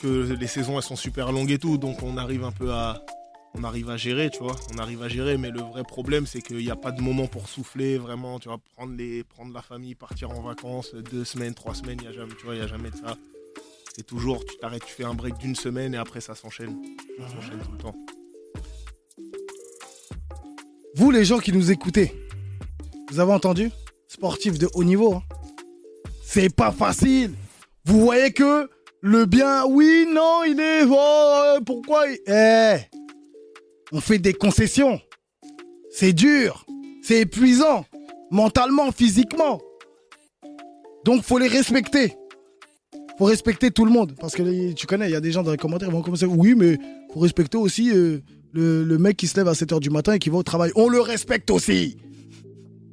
[0.00, 3.02] que les saisons elles sont super longues et tout, donc on arrive un peu à,
[3.58, 4.54] on arrive à gérer, tu vois.
[4.74, 7.26] On arrive à gérer, mais le vrai problème c'est qu'il n'y a pas de moment
[7.26, 11.54] pour souffler vraiment, tu vois, prendre les, prendre la famille, partir en vacances, deux semaines,
[11.54, 13.16] trois semaines, il y a jamais, tu vois, il y a jamais de ça.
[13.96, 16.76] C'est toujours, tu t'arrêtes, tu fais un break d'une semaine et après ça s'enchaîne,
[17.18, 17.94] ça s'enchaîne tout le temps.
[20.94, 22.12] Vous, les gens qui nous écoutez,
[23.10, 23.70] vous avez entendu?
[24.08, 25.14] Sportif de haut niveau.
[25.14, 25.22] hein.
[26.22, 27.32] C'est pas facile.
[27.84, 28.68] Vous voyez que
[29.00, 30.84] le bien, oui, non, il est.
[30.88, 32.78] oh, pourquoi il- Eh
[33.92, 35.00] On fait des concessions.
[35.90, 36.66] C'est dur.
[37.02, 37.84] C'est épuisant.
[38.30, 39.60] Mentalement, physiquement.
[41.04, 42.14] Donc, faut les respecter.
[43.18, 44.12] Faut respecter tout le monde.
[44.20, 46.26] Parce que tu connais, il y a des gens dans les commentaires qui vont commencer.
[46.26, 46.76] Oui, mais
[47.12, 48.18] faut respecter aussi euh,
[48.52, 50.70] le, mec qui se lève à 7h du matin et qui va au travail.
[50.76, 51.96] On le respecte aussi.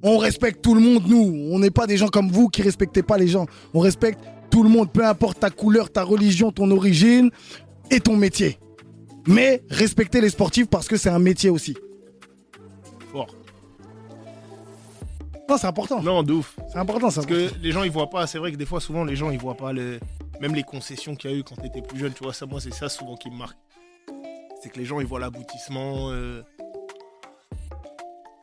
[0.02, 1.50] On respecte tout le monde, nous.
[1.52, 3.48] On n'est pas des gens comme vous qui respectez pas les gens.
[3.74, 4.20] On respecte
[4.50, 7.32] tout le monde, peu importe ta couleur, ta religion, ton origine
[7.91, 8.58] et ton métier.
[9.28, 11.76] Mais respectez les sportifs parce que c'est un métier aussi.
[13.11, 13.28] Fort.
[15.47, 16.01] Non, c'est important.
[16.01, 16.55] Non, de ouf.
[16.71, 17.21] C'est important, ça.
[17.21, 19.30] Parce que les gens ils voient pas, c'est vrai que des fois souvent les gens
[19.30, 19.99] ils voient pas le
[20.41, 22.59] même les concessions qu'il y a eu quand t'étais plus jeune, tu vois ça moi
[22.59, 23.57] c'est ça souvent qui me marque.
[24.61, 26.41] C'est que les gens ils voient l'aboutissement euh,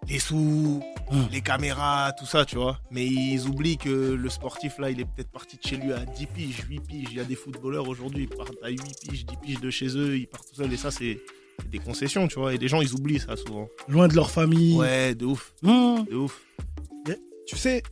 [0.09, 1.27] les sous, Hum.
[1.31, 2.79] les caméras, tout ça, tu vois.
[2.91, 5.99] Mais ils oublient que le sportif là, il est peut-être parti de chez lui à
[6.07, 7.09] 10 piges, 8 piges.
[7.11, 9.89] Il y a des footballeurs aujourd'hui, ils partent à 8 piges, 10 piges de chez
[9.97, 11.19] eux, ils partent tout seuls et ça c'est
[11.71, 12.55] des concessions, tu vois.
[12.55, 13.69] Et les gens ils oublient ça souvent.
[13.89, 14.75] Loin de leur famille.
[14.77, 16.05] Ouais, de ouf, Mmh.
[16.11, 16.41] de ouf.
[17.47, 17.83] Tu sais,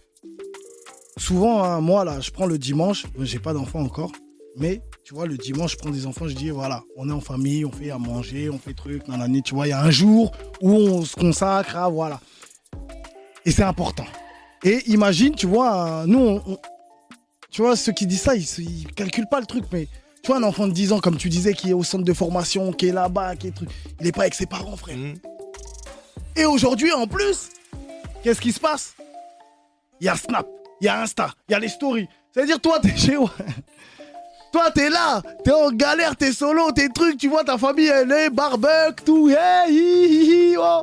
[1.18, 4.12] souvent, hein, moi, là, je prends le dimanche, j'ai pas d'enfants encore,
[4.56, 4.80] mais
[5.10, 7.64] tu vois, le dimanche, je prends des enfants, je dis, voilà, on est en famille,
[7.64, 10.30] on fait à manger, on fait truc, nanani, tu vois, il y a un jour
[10.60, 12.20] où on se consacre à, voilà.
[13.44, 14.04] Et c'est important.
[14.62, 16.58] Et imagine, tu vois, nous, on- on-
[17.50, 19.88] tu vois, ceux qui disent ça, ils, ils calculent pas le truc, mais
[20.22, 22.12] tu vois, un enfant de 10 ans, comme tu disais, qui est au centre de
[22.12, 23.68] formation, qui est là-bas, qui est truc,
[24.00, 24.96] il est pas avec ses parents, frère.
[24.96, 25.16] Mhm.
[26.36, 27.48] Et aujourd'hui, en plus,
[28.22, 28.94] qu'est-ce qui se passe?
[30.00, 30.46] Il y a Snap,
[30.80, 32.06] il y a Insta, il y a les stories.
[32.32, 33.16] C'est-à-dire, toi, t'es chez
[34.52, 38.10] Toi, t'es là, t'es en galère, t'es solo, t'es trucs, tu vois, ta famille, elle
[38.10, 40.82] est barbecue, tout, hey, hi, hi, hi, oh.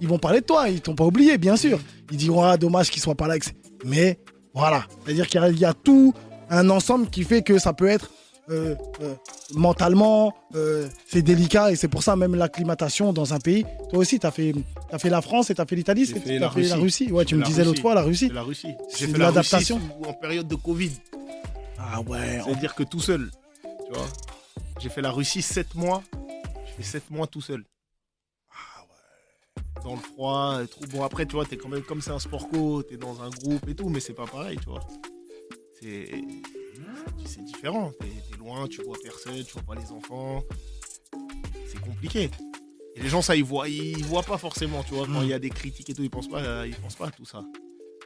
[0.00, 1.78] Ils vont parler de toi, ils t'ont pas oublié, bien sûr.
[2.10, 3.36] Ils diront, ah, dommage qu'ils soient pas là.
[3.84, 4.18] Mais
[4.54, 6.12] voilà, c'est-à-dire qu'il y a- il y, a tout
[6.50, 8.10] un ensemble qui fait que ça peut être
[8.50, 9.14] euh, euh,
[9.54, 13.64] mentalement, euh, c'est délicat et c'est pour ça même l'acclimatation dans un pays.
[13.90, 14.52] Toi aussi, t'as fait,
[14.90, 16.74] as fait la France et t'as fait l'Italie, J'ai c'est- fait t'as la fait la
[16.76, 17.12] Russie.
[17.12, 18.28] Ouais, tu me fait disais la l'autre fois la Russie.
[18.34, 18.74] La Russie.
[18.98, 19.78] J'ai fait l'adaptation.
[20.04, 20.90] en période de Covid.
[21.80, 22.40] Ah ouais.
[22.44, 23.30] C'est-à-dire que tout seul,
[23.62, 24.06] tu vois.
[24.78, 26.02] J'ai fait la Russie 7 mois.
[26.66, 27.64] J'ai fait 7 mois tout seul.
[28.50, 28.84] Ah
[29.82, 30.80] Dans le froid, et tout.
[30.90, 33.30] Bon, après, tu vois, t'es quand même, comme c'est un sport co, t'es dans un
[33.30, 34.86] groupe et tout, mais c'est pas pareil, tu vois.
[35.80, 36.10] C'est.
[37.26, 37.92] C'est différent.
[38.00, 40.42] T'es loin tu vois personne, tu vois pas les enfants.
[41.66, 42.30] C'est compliqué.
[42.96, 45.06] Et les gens, ça, ils voient, ils voient pas forcément, tu vois.
[45.06, 47.10] Quand il y a des critiques et tout, ils pensent pas, ils pensent pas à
[47.10, 47.44] tout ça.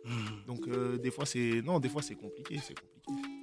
[0.04, 0.46] Hmm.
[0.46, 3.33] Donc euh, des fois, c'est non, des fois c'est compliqué, c'est compliqué.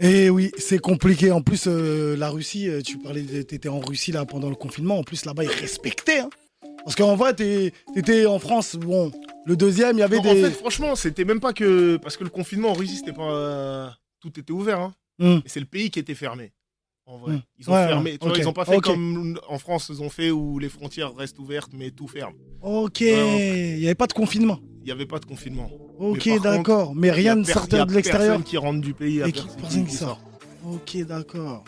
[0.00, 1.30] Et oui, c'est compliqué.
[1.30, 4.56] En plus, euh, la Russie, euh, tu parlais, de- t'étais en Russie là pendant le
[4.56, 4.98] confinement.
[4.98, 6.20] En plus, là-bas, ils respectaient.
[6.20, 6.30] hein.
[6.84, 8.76] Parce qu'en vrai, t'étais en France.
[8.76, 9.10] Bon,
[9.46, 10.28] le deuxième, il y avait des.
[10.28, 13.96] En fait, franchement, c'était même pas que parce que le confinement en Russie, c'était pas
[14.20, 14.80] tout était ouvert.
[14.80, 14.94] Hein.
[15.18, 15.38] Hmm.
[15.46, 16.52] C'est le pays qui était fermé.
[17.06, 17.42] En vrai, Mm.
[17.58, 18.10] ils ont Ouais, fermé.
[18.12, 20.58] ouais, Tu vois, ok, ils ont pas fait comme en France ils ont fait où
[20.58, 22.32] les frontières restent ouvertes mais tout ferme.
[22.62, 24.58] Ok, Ouais, il n'y avait pas de confinement.
[24.84, 25.70] Il n'y avait pas de confinement.
[25.98, 26.94] Ok, d'accord.
[26.94, 28.36] Mais rien ne sortait de l'extérieur.
[28.36, 29.22] Personne qui rentre du pays.
[29.24, 30.20] Et qui- personne qui sort.
[30.70, 31.64] Ok, d'accord.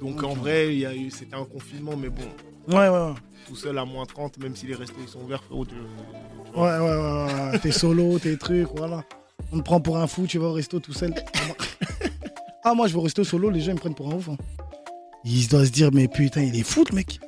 [0.00, 2.22] Donc en vrai, il y a eu, c'était un confinement, mais bon,
[2.68, 3.14] Ouais, ouais, ouais.
[3.48, 6.58] tout seul à moins 30, même si les restos ils sont ouverts, frérot, tu- tu
[6.60, 7.58] Ouais, ouais, ouais, ouais.
[7.58, 9.02] T'es solo, tes trucs, voilà.
[9.52, 11.14] On te prend pour un fou, tu vas au resto tout seul.
[12.64, 14.28] ah, moi, je vais au resto solo, les gens ils me prennent pour un ouf.
[14.28, 14.36] hein.
[15.24, 17.18] Ils doivent se dire, mais putain, il est fou, le mec.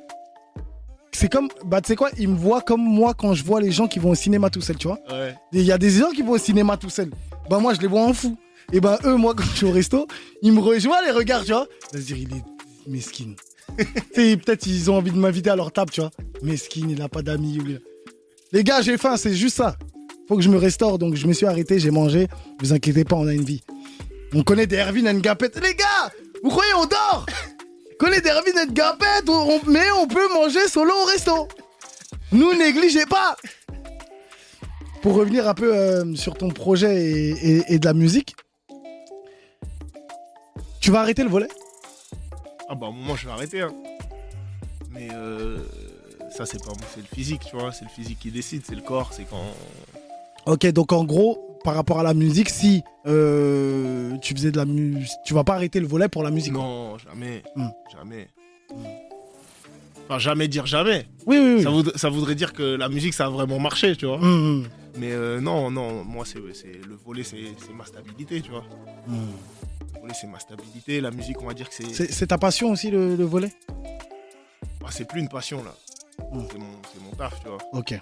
[1.19, 3.71] C'est comme, bah, tu sais quoi, ils me voient comme moi quand je vois les
[3.71, 4.99] gens qui vont au cinéma tout seul, tu vois.
[5.09, 5.33] Ouais.
[5.51, 7.09] Il y a des gens qui vont au cinéma tout seul.
[7.49, 8.37] Bah, moi, je les vois en fou.
[8.71, 10.05] Et ben, eux, moi, quand je suis au resto,
[10.43, 11.65] ils me rejoignent les regards, tu vois.
[11.95, 12.43] Ils dire, il est
[12.87, 13.35] mesquine.
[14.13, 16.11] peut-être ils ont envie de m'inviter à leur table, tu vois.
[16.43, 17.57] Mesquine, il n'a pas d'amis.
[17.59, 17.79] ou bien-
[18.51, 19.75] Les gars, j'ai faim, c'est juste ça.
[20.27, 22.27] Faut que je me restaure, donc je me suis arrêté, j'ai mangé.
[22.59, 23.63] Vous inquiétez pas, on a une vie.
[24.35, 25.49] On connaît des Erwin Ngapet.
[25.63, 26.11] Les gars,
[26.43, 27.25] vous croyez on dort?
[28.01, 31.47] Erwin Ngapet, on- on- mais on peut manger solo au resto.
[32.31, 33.35] Nous, négligez pas.
[35.01, 38.35] Pour revenir un peu euh, sur ton projet et, et- et de la musique,
[40.81, 41.47] tu vas arrêter le volet?
[42.69, 43.61] Ah bah à un moment je vais arrêter.
[43.61, 43.73] hein.
[44.91, 45.59] Mais euh,
[46.35, 48.81] ça c'est pas c'est le physique, tu vois, c'est le physique qui décide, c'est le
[48.81, 49.53] corps, c'est quand.
[50.47, 54.65] Ok, donc en gros, par rapport à la musique, si euh, tu faisais de la
[54.65, 56.53] musique, tu vas pas arrêter le volet pour la musique.
[56.53, 57.67] Non, jamais, Hmm.
[57.91, 58.27] jamais.
[60.05, 61.05] Enfin jamais dire jamais.
[61.25, 61.63] Oui, oui, oui.
[61.63, 64.15] Ça, voud- ça voudrait dire que la musique ça a vraiment marché, tu vois.
[64.17, 64.23] Hum,
[64.63, 64.67] hum,
[64.97, 67.35] Mais euh, non, non, moi c'est le volet c'est
[67.75, 68.63] ma stabilité, tu vois.
[69.09, 72.71] Le volet c'est ma stabilité, la musique on va dire que c'est C'est ta passion
[72.71, 73.51] aussi le, le volet?
[74.85, 75.73] Ah, c'est plus une passion là.
[76.31, 76.45] Hmm.
[76.49, 77.57] C'est mon, mon taf, tu vois.
[77.73, 77.93] Ok,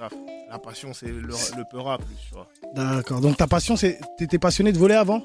[0.00, 0.12] taf.
[0.50, 2.48] La passion c'est le, le peura plus, tu vois.
[2.74, 3.20] d'accord.
[3.20, 5.24] Donc ta passion, c'est t'étais passionné de voler avant?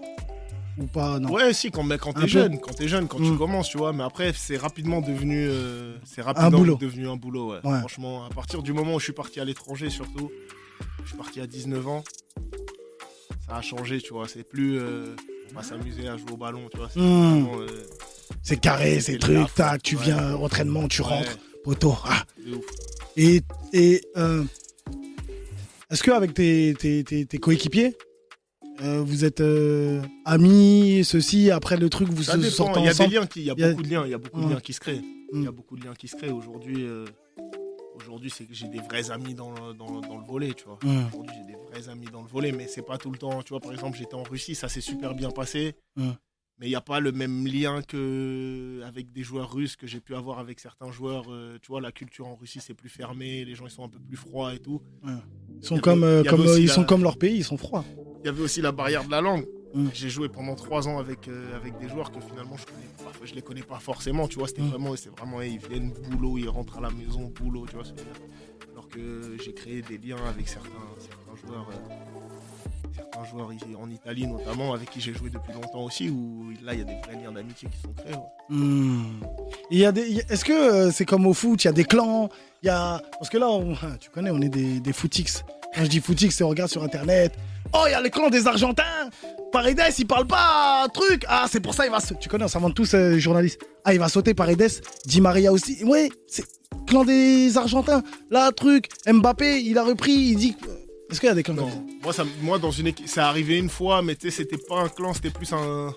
[0.78, 1.20] Ou pas?
[1.20, 1.30] Non.
[1.32, 3.32] Ouais, si, quand, mais quand Un t'es jeune, quand t'es jeune, quand Mm.
[3.32, 3.94] tu commences, tu vois.
[3.94, 6.76] Mais après, c'est rapidement devenu, euh, c'est rapidement boulot.
[6.76, 7.52] devenu un boulot.
[7.54, 7.60] Ouais.
[7.64, 7.80] Ouais.
[7.80, 10.30] Franchement, à partir du moment où je suis parti à l'étranger, surtout,
[11.04, 12.04] je suis parti à 19 ans,
[13.48, 14.28] ça a changé, tu vois.
[14.28, 15.16] C'est plus, euh,
[15.52, 16.90] on va s'amuser à jouer au ballon, tu vois.
[16.94, 17.48] C'est Mm.
[17.58, 20.04] euh, carré, c'est C'est truc, la tac, tu ouais.
[20.04, 21.96] viens, entraînement, tu rentres, poteau.
[22.04, 22.24] Ah.
[23.16, 24.44] Et, et euh,
[25.96, 27.96] est-ce qu'avec tes, tes, tes, tes coéquipiers,
[28.82, 32.52] euh, vous êtes euh, amis, ceci, après le truc, vous Ça se dépend.
[32.52, 33.84] sortez Il y a des ensemble liens qui, il y a Il y a- beaucoup
[33.84, 35.02] de liens, il y a beaucoup de liens qui se créent.
[35.32, 35.56] Il y a Mm.
[35.56, 36.32] beaucoup de liens qui se créent.
[36.32, 37.06] Aujourd'hui, euh,
[37.96, 40.78] aujourd'hui, c'est que j'ai des vrais amis dans le, dans, dans le volet, tu vois.
[40.84, 41.08] Mm.
[41.08, 43.42] Aujourd'hui, j'ai des vrais amis dans le volet, mais c'est pas tout le temps.
[43.42, 45.76] Tu vois, par exemple, j'étais en Russie, ça s'est super bien passé.
[45.96, 46.10] Mm.
[46.60, 50.00] Mais il n'y a pas le même lien que avec des joueurs russes que j'ai
[50.00, 51.26] pu avoir avec certains joueurs.
[51.30, 53.90] euh, tu vois, la culture en Russie, c'est plus fermé, les gens ils sont un
[53.90, 54.82] peu plus froids et tout.
[55.04, 55.10] Ils
[55.62, 57.84] Il sont avait- comme, euh, comme ils la- sont comme leur pays, ils sont froids.
[58.24, 59.46] Il y avait aussi la barrière de la langue.
[59.94, 63.12] J'ai joué pendant trois ans avec, euh, avec des joueurs que finalement je connais pas,
[63.26, 64.48] je les connais pas forcément, tu vois.
[64.48, 67.84] C'était vraiment, c'est vraiment, ils viennent boulot, ils rentrent à la maison, boulot, tu vois.
[67.84, 68.00] ce que.
[68.72, 71.68] Alors que j'ai créé des liens avec certains, certains joueurs,
[73.24, 76.80] joueurs ici, en Italie notamment, avec qui j'ai joué depuis longtemps aussi, où là il
[76.80, 78.14] y a des vrais liens d'amitié qui sont créés.
[78.16, 78.22] ouais.
[78.50, 79.20] Hmm.
[79.72, 81.86] Il y a des, Est-ce que euh, c'est comme au foot, il y a des
[81.86, 82.30] clans,
[82.62, 83.02] il y a...
[83.20, 84.92] Parce que là, on- tu connais, on est des, des.
[84.94, 87.34] Quand je dis footix, c'est on regarde sur Internet.
[87.74, 89.10] Oh, il y a les clans des Argentins
[89.52, 92.00] Paredes, il parle pas truc Ah, c'est pour ça, il va...
[92.20, 93.60] Tu connais, on s'invente tous, euh, journalistes.
[93.84, 95.80] Ah, il va sauter Paredes, Di Maria aussi.
[95.84, 96.46] Oui, c'est
[96.88, 98.04] clan des Argentins.
[98.30, 100.58] Là, truc, Mbappé, il a repris, il dit...
[101.16, 103.22] Est-ce qu'il y a des clans ça Non, moi, ça, moi dans une équipe, c'est
[103.22, 105.94] arrivé une fois, mais tu sais, c'était pas un clan, c'était plus un,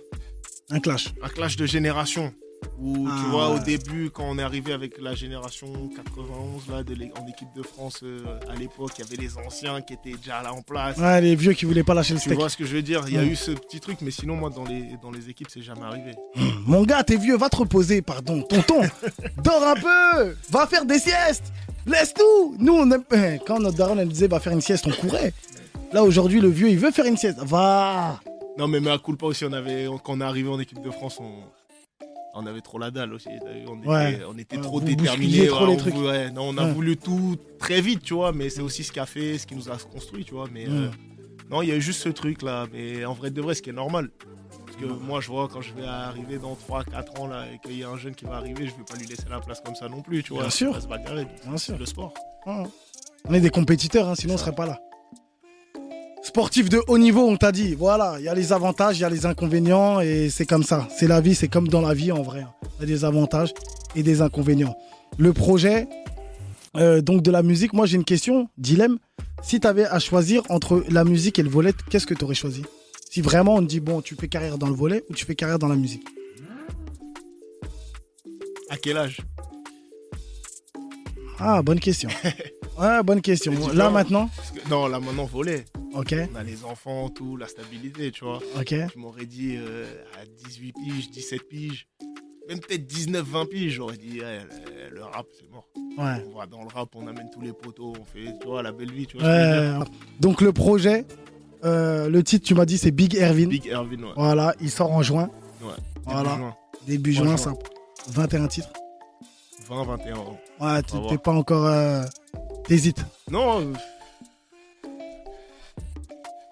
[0.70, 1.08] Un clash.
[1.22, 2.32] un clash de génération.
[2.80, 3.60] Où Ah, tu vois, ouais.
[3.60, 7.62] au début, quand on est arrivé avec la génération 91 là, de en équipe de
[7.62, 10.96] France, euh, à l'époque, il y avait les anciens qui étaient déjà là en place.
[10.98, 12.38] Ouais, les vieux qui voulaient pas lâcher le Tu steak.
[12.38, 13.02] vois ce que je veux dire?
[13.08, 15.48] Il y a eu ce petit truc, mais sinon, moi, dans les, dans les équipes,
[15.50, 16.12] c'est jamais arrivé.
[16.66, 18.42] Mon gars, t'es vieux, va te reposer, pardon.
[18.42, 18.82] Tonton,
[19.42, 21.52] dors un peu, va faire des siestes.
[21.88, 22.54] Laisse tout.
[22.58, 23.04] Nous, on aime...
[23.12, 25.32] eh, quand notre daronne, elle disait va faire une sieste, on courait.
[25.92, 27.38] Là, aujourd'hui, le vieux, il veut faire une sieste.
[27.42, 28.20] Va.
[28.58, 30.90] Non, mais mais à Culpa aussi, on avait, quand on est arrivé en équipe de
[30.90, 31.30] France, on,
[32.34, 33.28] on avait trop la dalle aussi.
[33.68, 34.20] On était, Ouais.
[34.28, 35.50] on était Ouais, trop déterminés.
[35.50, 35.94] on trucs.
[35.94, 36.72] vou- ouais, non, on a Ouais.
[36.72, 39.54] voulu tout très vite, tu vois, mais c'est aussi ce qui a fait, ce qui
[39.54, 40.46] nous a construit, tu vois.
[40.52, 40.88] Mais euh,
[41.50, 42.66] non, il y a eu juste ce truc là.
[42.72, 44.10] Mais en vrai de vrai, ce qui est normal.
[44.80, 47.84] Que moi, je vois quand je vais arriver dans 3-4 ans là, et qu'il y
[47.84, 49.88] a un jeune qui va arriver, je vais pas lui laisser la place comme ça
[49.88, 50.42] non plus, tu vois.
[50.42, 50.72] Bien sûr.
[50.72, 51.76] Va se bagarrer, Bien sûr.
[51.78, 52.14] le sport.
[52.46, 52.62] Ah.
[53.28, 54.78] On est des compétiteurs, hein, sinon on serait pas là.
[56.22, 57.74] Sportif de haut niveau, on t'a dit.
[57.74, 60.86] Voilà, il y a les avantages, il y a les inconvénients, et c'est comme ça.
[60.96, 62.44] C'est la vie, c'est comme dans la vie en vrai.
[62.76, 63.52] Il y a des avantages
[63.94, 64.76] et des inconvénients.
[65.16, 65.88] Le projet,
[66.76, 68.98] euh, donc de la musique, moi j'ai une question, dilemme.
[69.42, 72.34] Si tu avais à choisir entre la musique et le volet, qu'est-ce que tu aurais
[72.34, 72.62] choisi?
[73.10, 75.34] Si vraiment on te dit, bon, tu fais carrière dans le volet ou tu fais
[75.34, 76.06] carrière dans la musique
[78.68, 79.18] À quel âge?
[81.38, 82.10] Ah, bonne question.
[82.78, 83.52] Ouais, bonne question.
[83.74, 85.64] Là maintenant que- Non, là maintenant, voler.
[85.94, 88.38] Ok, On a les enfants, tout, la stabilité, tu vois.
[88.56, 88.72] ok.
[88.92, 89.84] Tu m'aurais dit euh,
[90.14, 91.88] à 18 piges, 17 piges,
[92.48, 95.66] même peut-être 19, 20 piges, j'aurais dit, le, le rap, c'est mort.
[95.98, 96.24] Ouais.
[96.32, 98.70] On va dans le rap, on amène tous les poteaux, on fait, tu vois, la
[98.70, 99.26] belle vie, tu vois.
[99.26, 99.72] Ouais.
[100.20, 101.04] Donc le projet,
[101.64, 103.46] euh, le titre, tu m'as dit, c'est Big Ervin.
[103.48, 104.12] Big Erwin, ouais.
[104.16, 105.30] Voilà, il sort en juin.
[105.62, 105.68] ouais.
[106.04, 106.30] Voilà.
[106.30, 106.54] Début juin.
[106.86, 107.36] Début juin, juin.
[107.36, 107.52] ça.
[108.08, 108.72] 21 titres.
[109.68, 110.38] 20, 21 ans.
[110.60, 111.66] Ouais, tu- t'es pas encore.
[111.66, 112.02] euh,
[112.66, 113.04] T'hésites.
[113.30, 113.72] Non, euh,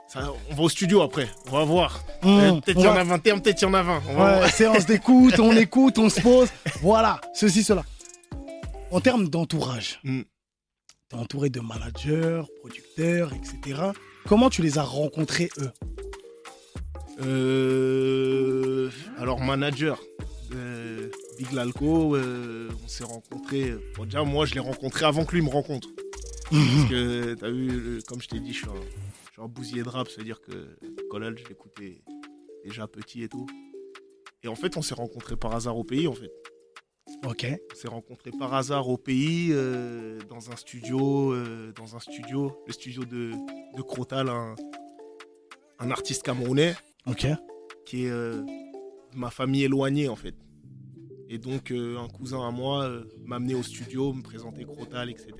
[0.08, 2.00] ça, on va au studio après, on va voir.
[2.22, 4.02] Mmh, Euh, peut-être il y en a 21, peut-être il y en a 20.
[4.08, 4.50] On va Ouais, voir.
[4.50, 6.48] séance d'écoute, on écoute, on se pose.
[6.80, 7.84] Voilà, ceci, cela.
[8.90, 10.22] En termes d'entourage, Mm.
[11.08, 13.80] t'es entouré de managers, producteurs, etc.
[14.26, 15.70] Comment tu les as rencontrés, eux
[17.22, 20.00] Euh, alors, manager,
[20.52, 21.08] euh,
[21.38, 23.74] Big Lalco, euh, on s'est rencontrés.
[23.96, 25.88] Bon, déjà, moi, je l'ai rencontré avant que lui me rencontre.
[26.50, 28.82] Parce que, t'as vu, comme je t'ai dit, je suis un,
[29.28, 30.76] je suis un bousier de rap, c'est-à-dire que
[31.08, 32.02] Collal, je l'écoutais
[32.64, 33.46] déjà petit et tout.
[34.42, 36.30] Et en fait, on s'est rencontrés par hasard au pays, en fait.
[37.24, 37.46] Ok.
[37.72, 42.56] On s'est rencontrés par hasard au pays, euh, dans un studio, euh, dans un studio,
[42.66, 43.32] le studio de,
[43.76, 44.54] de Crotal, un,
[45.78, 46.74] un artiste camerounais
[47.06, 47.26] Ok.
[47.84, 50.34] qui est euh, de ma famille éloignée en fait.
[51.28, 52.88] Et donc un cousin à moi
[53.24, 55.32] m'a amené au studio, me présenter Crotal, etc.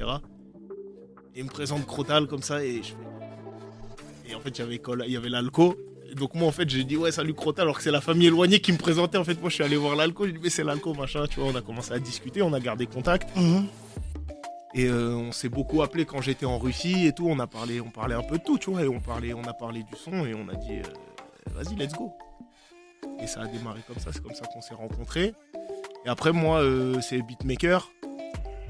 [1.34, 4.30] Et il me présente Crotal comme ça et je fais...
[4.30, 5.76] Et en fait il y avait l'alco.
[6.14, 8.60] Donc moi en fait j'ai dit ouais salut Crotal alors que c'est la famille éloignée
[8.60, 9.18] qui me présentait.
[9.18, 11.40] En fait moi je suis allé voir l'alco, j'ai dit mais c'est l'alco machin, tu
[11.40, 13.28] vois, on a commencé à discuter, on a gardé contact.
[14.74, 17.26] Et euh, on s'est beaucoup appelé quand j'étais en Russie et tout.
[17.26, 18.82] On a parlé, on parlait un peu de tout, tu vois.
[18.82, 21.94] Et on parlait, on a parlé du son et on a dit, euh, vas-y, let's
[21.94, 22.12] go.
[23.18, 24.10] Et ça a démarré comme ça.
[24.12, 25.32] C'est comme ça qu'on s'est rencontrés.
[26.04, 27.90] Et après, moi, euh, c'est beatmaker,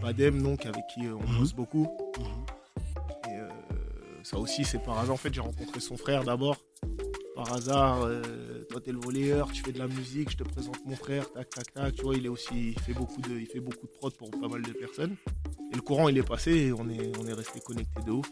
[0.00, 1.88] Badem, donc avec qui on bosse beaucoup.
[3.28, 3.38] Et
[4.22, 5.14] ça aussi, c'est par hasard.
[5.14, 6.56] En fait, j'ai rencontré son frère d'abord.
[7.36, 8.22] Par hasard, euh,
[8.70, 11.50] toi t'es le volleyeur, tu fais de la musique, je te présente mon frère, tac
[11.50, 11.94] tac tac.
[11.94, 14.30] Tu vois, il est aussi, il fait beaucoup de, il fait beaucoup de prod pour
[14.30, 15.16] pas mal de personnes.
[15.70, 18.26] Et le courant, il est passé et on est, on est resté connectés de ouf.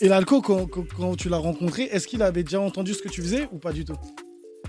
[0.00, 3.48] Et l'alco, quand, tu l'as rencontré, est-ce qu'il avait déjà entendu ce que tu faisais
[3.50, 3.98] ou pas du tout?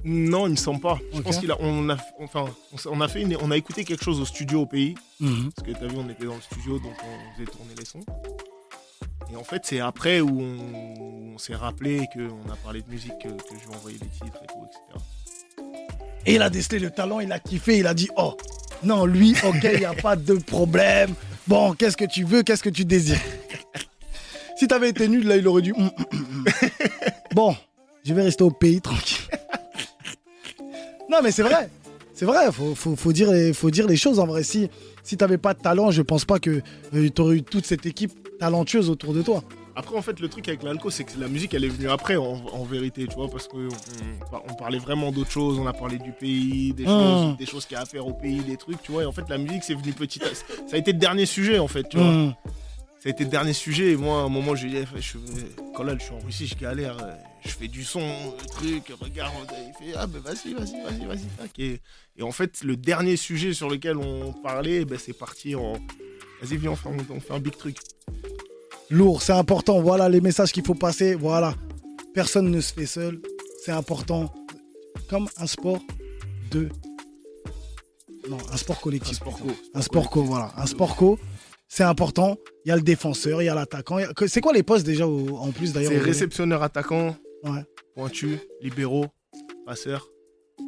[0.03, 0.99] Non, il me semble pas.
[1.14, 2.45] Je pense qu'il a, on a, enfin,
[2.88, 4.95] on a fait une, on a écouté quelque chose au studio au pays.
[5.20, 5.51] Mhm.
[5.55, 8.03] Parce que t'as vu, on était dans le studio, donc on faisait tourner les sons.
[9.32, 13.18] Et en fait, c'est après où on, on s'est rappelé qu'on a parlé de musique
[13.22, 15.06] que, que je lui ai envoyé des titres et tout, etc.
[16.26, 18.36] Et il a décelé le talent, il a kiffé, il a dit Oh,
[18.84, 21.14] non, lui, ok, il n'y a pas de problème.
[21.48, 23.20] Bon, qu'est-ce que tu veux, qu'est-ce que tu désires?
[24.58, 26.46] Si t'avais été nul, là, il aurait dit Hum, hum, hum.
[27.34, 27.56] Bon,
[28.06, 29.26] je vais rester au pays tranquille.
[31.10, 31.68] non, mais c'est vrai.
[32.14, 34.44] C'est vrai, faut, faut, faut dire, les- faut dire les choses en vrai.
[34.44, 34.70] Si,
[35.04, 36.62] si t'avais pas de talent, je pense pas que
[36.93, 39.43] tu t'aurais eu toute cette équipe talentueuse autour de toi.
[39.76, 42.18] Après, en fait, le truc avec l'alco, c'est que la musique, elle est venue après,
[42.18, 43.70] en, en vérité, tu vois, parce qu'on
[44.49, 45.58] on parlait vraiment d'autres choses.
[45.60, 46.89] On a parlé du pays, des, Ah.
[47.30, 49.04] choses, des choses qu'il y a à faire au pays, des trucs, tu vois.
[49.04, 50.28] Et en fait, la musique, c'est venu petit à
[50.68, 52.06] Ça a été le dernier sujet, en fait, tu vois.
[52.08, 52.34] Hum.
[52.99, 53.91] Ça a été le dernier sujet.
[53.93, 55.18] Et moi, à un moment, j'ai dit, eh, je,
[55.74, 56.97] quand là, je suis en Russie, je galère.
[57.46, 59.34] Euh, Je fais du son, le truc, regarde.
[59.52, 61.26] Il fait, ah, ben vas-y, vas-y, vas-y, vas-y.
[61.38, 61.58] tac.
[61.60, 61.80] Et,
[62.18, 65.74] et en fait, le dernier sujet sur lequel on parlait, ben, c'est parti en.
[66.42, 67.78] Vas-y, viens, on fait, un- on fait un big truc.
[68.89, 69.82] Lourd, c'est important.
[69.82, 71.16] Voilà les messages qu'il faut passer.
[71.16, 71.54] Voilà.
[72.14, 73.22] Personne ne se fait seul.
[73.64, 74.34] C'est important.
[75.10, 75.80] Comme un sport
[76.52, 76.70] de.
[78.30, 79.16] Non, un sport Un collectif.
[79.18, 79.54] sport plutôt.
[79.54, 79.60] co.
[79.74, 80.52] Un sport co, voilà.
[80.58, 81.18] Un sport co,
[81.68, 82.38] c'est important.
[82.66, 83.98] Il y a le défenseur, il y a l'attaquant.
[83.98, 87.64] a- C'est quoi les postes déjà au- en plus d'ailleurs C'est réceptionneur attaquant, Ouais.
[87.96, 89.06] pointu, libéraux,
[89.66, 90.08] passeur,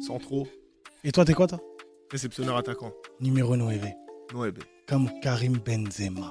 [0.06, 0.46] centraux,
[1.04, 1.60] Et toi, t'es quoi, toi?
[2.10, 2.92] Réceptionneur attaquant.
[3.20, 3.68] Numéro 9.
[4.34, 6.30] Ouais, ben, Comme Karim Benzema.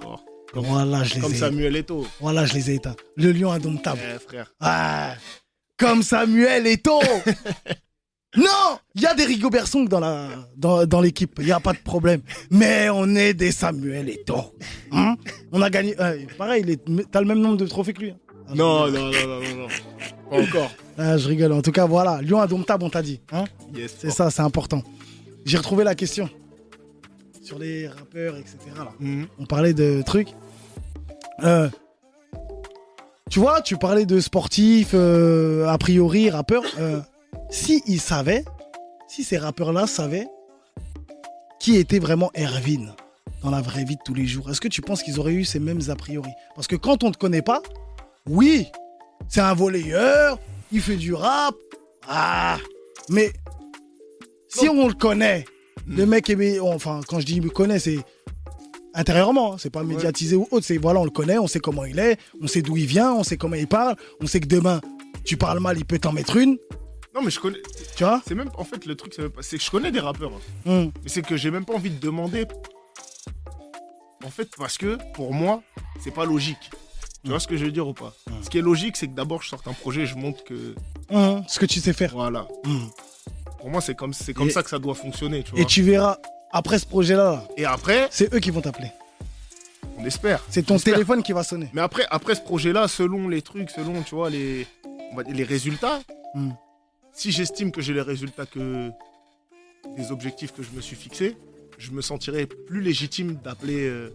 [0.52, 1.38] Comme, Voilà, je les comme ai.
[1.38, 2.06] Samuel Eto'o.
[2.20, 2.96] Voilà, je les ai éteints.
[3.16, 4.00] Le lion indomptable.
[4.16, 4.54] Eh, frère.
[4.60, 5.16] Ah,
[5.78, 7.00] comme Samuel Eto'o
[8.36, 10.28] Non Il y a des Rigobert Song dans la
[10.58, 12.22] dans, dans l'équipe, il n'y a pas de problème.
[12.50, 14.56] Mais on est des Samuel Eto'o.
[14.92, 15.16] Hein?
[15.52, 15.96] On a gagné...
[16.02, 16.78] euh, pareil,
[17.12, 18.10] t'as le même nombre de trophées que lui.
[18.12, 18.18] hein?
[18.56, 19.68] Non, non, non, non, non, non.
[20.30, 20.72] Pas encore.
[20.98, 21.52] Ah, je rigole.
[21.54, 22.22] En tout cas, voilà.
[22.22, 23.20] Lyon indomptable, on t'a dit.
[23.32, 23.46] Hein
[23.76, 23.96] Yes.
[24.00, 24.84] c'est ça, c'est important.
[25.46, 26.30] J'ai retrouvé la question
[27.44, 28.58] sur les rappeurs, etc.
[28.78, 28.94] là.
[29.00, 29.28] Mhm.
[29.40, 30.30] On parlait de trucs.
[31.44, 31.70] Euh,
[33.30, 36.64] tu vois, tu parlais de sportifs, euh, a priori, rappeurs.
[36.80, 37.00] Euh,
[37.50, 38.46] si ils savaient,
[39.08, 40.28] si ces rappeurs-là savaient
[41.60, 42.94] qui était vraiment Erwin
[43.42, 45.46] dans la vraie vie de tous les jours, est-ce que tu penses qu'ils auraient eu
[45.46, 46.30] ces mêmes a priori?
[46.56, 47.62] Parce que quand on ne te connaît pas,
[48.28, 48.68] oui,
[49.30, 50.40] c'est un volleyeur,
[50.72, 51.56] il fait du rap,
[52.08, 52.58] ah,
[53.10, 53.32] mais
[54.50, 55.46] si on le connaît,
[55.88, 58.00] le mec est, enfin, quand je dis me connaît, c'est
[58.94, 61.86] intérieurement, hein, c'est pas médiatisé ou autre, c'est voilà, on le connaît, on sait comment
[61.86, 64.48] il est, on sait d'où il vient, on sait comment il parle, on sait que
[64.48, 64.80] demain,
[65.26, 66.58] tu parles mal, il peut t'en mettre une,
[67.16, 67.62] Non, mais je connais.
[67.96, 68.22] tu vois?
[68.28, 68.50] C'est même.
[68.58, 70.32] En fait, le truc, c'est que je connais des rappeurs.
[70.66, 70.70] hein.
[70.72, 72.46] Hum, Mais c'est que j'ai même pas envie de demander.
[74.26, 75.62] En fait, parce que pour moi,
[76.04, 76.72] c'est pas logique.
[77.24, 79.14] Tu vois ce que je veux dire ou pas Ce qui est logique, c'est que
[79.14, 80.76] d'abord, je sorte un projet, je montre que.
[81.10, 82.12] hum, ce que tu sais faire.
[82.14, 82.48] Voilà.
[82.66, 82.90] Hum.
[83.60, 85.62] Pour moi, c'est comme, c'est comme Et- ça que ça doit fonctionner, tu vois.
[85.62, 86.18] Et tu verras,
[86.52, 88.90] après ce projet-là, là, Et après, c'est eux qui vont t'appeler.
[89.98, 90.44] on espère.
[90.50, 91.70] C'est ton téléphone qui va sonner.
[91.72, 94.68] Mais après, après ce projet-là, selon les trucs, selon, tu vois, les,
[95.12, 96.02] on va dire les résultats,
[97.14, 98.90] si j'estime que j'ai les résultats que
[99.96, 101.38] des objectifs que je me suis fixés,
[101.78, 103.88] je me sentirais plus légitime d'appeler.
[103.88, 104.10] euh,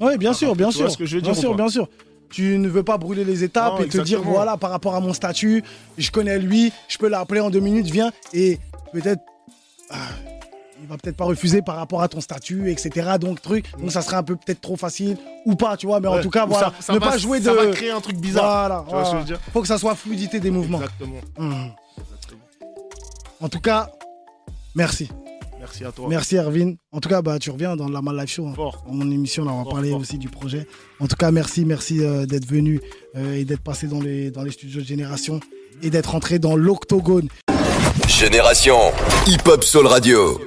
[0.00, 0.90] Oui, bien sûr, tu bien vois sûr.
[0.90, 1.88] ce que je veux bien dire ou sûr, bien sûr.
[2.30, 5.00] Tu ne veux pas brûler les étapes Non, et te dire, voilà, par rapport à
[5.00, 5.64] mon statut,
[5.98, 8.58] je connais lui, je peux l'appeler en deux minutes, viens, et
[8.92, 9.20] peut-être,
[9.90, 9.96] ah,
[10.80, 13.16] il va peut-être pas refuser par rapport à ton statut, etc.
[13.20, 16.08] Donc, truc, donc ça serait un peu peut-être trop facile, ou pas, tu vois, mais
[16.08, 17.44] en tout cas, voilà, ça- ça ne va- pas jouer de...
[17.44, 18.44] Ça va créer un truc bizarre.
[18.68, 20.78] Voilà, Tu vois ce que je veux dire Faut que ça soit fluidité des mouvements.
[20.80, 21.16] Exactement.
[21.98, 22.40] Exactement.
[23.40, 23.90] En tout cas,
[24.74, 25.10] merci.
[25.60, 26.06] Merci à toi.
[26.08, 26.74] Merci Erwin.
[26.90, 28.46] En tout cas, bah, tu reviens dans la Mal Life Show.
[28.48, 28.52] hein.
[28.56, 28.82] Fort.
[28.86, 30.00] Dans mon émission, là, on va Fort, parler fort.
[30.00, 30.66] aussi du projet.
[31.00, 32.80] En tout cas, merci, merci euh, d'être venu
[33.16, 35.38] euh, et d'être passé dans les, dans les studios de Génération
[35.82, 37.28] et d'être entré dans l'octogone.
[38.08, 38.78] Génération
[39.26, 40.40] Hip Hop Soul Radio.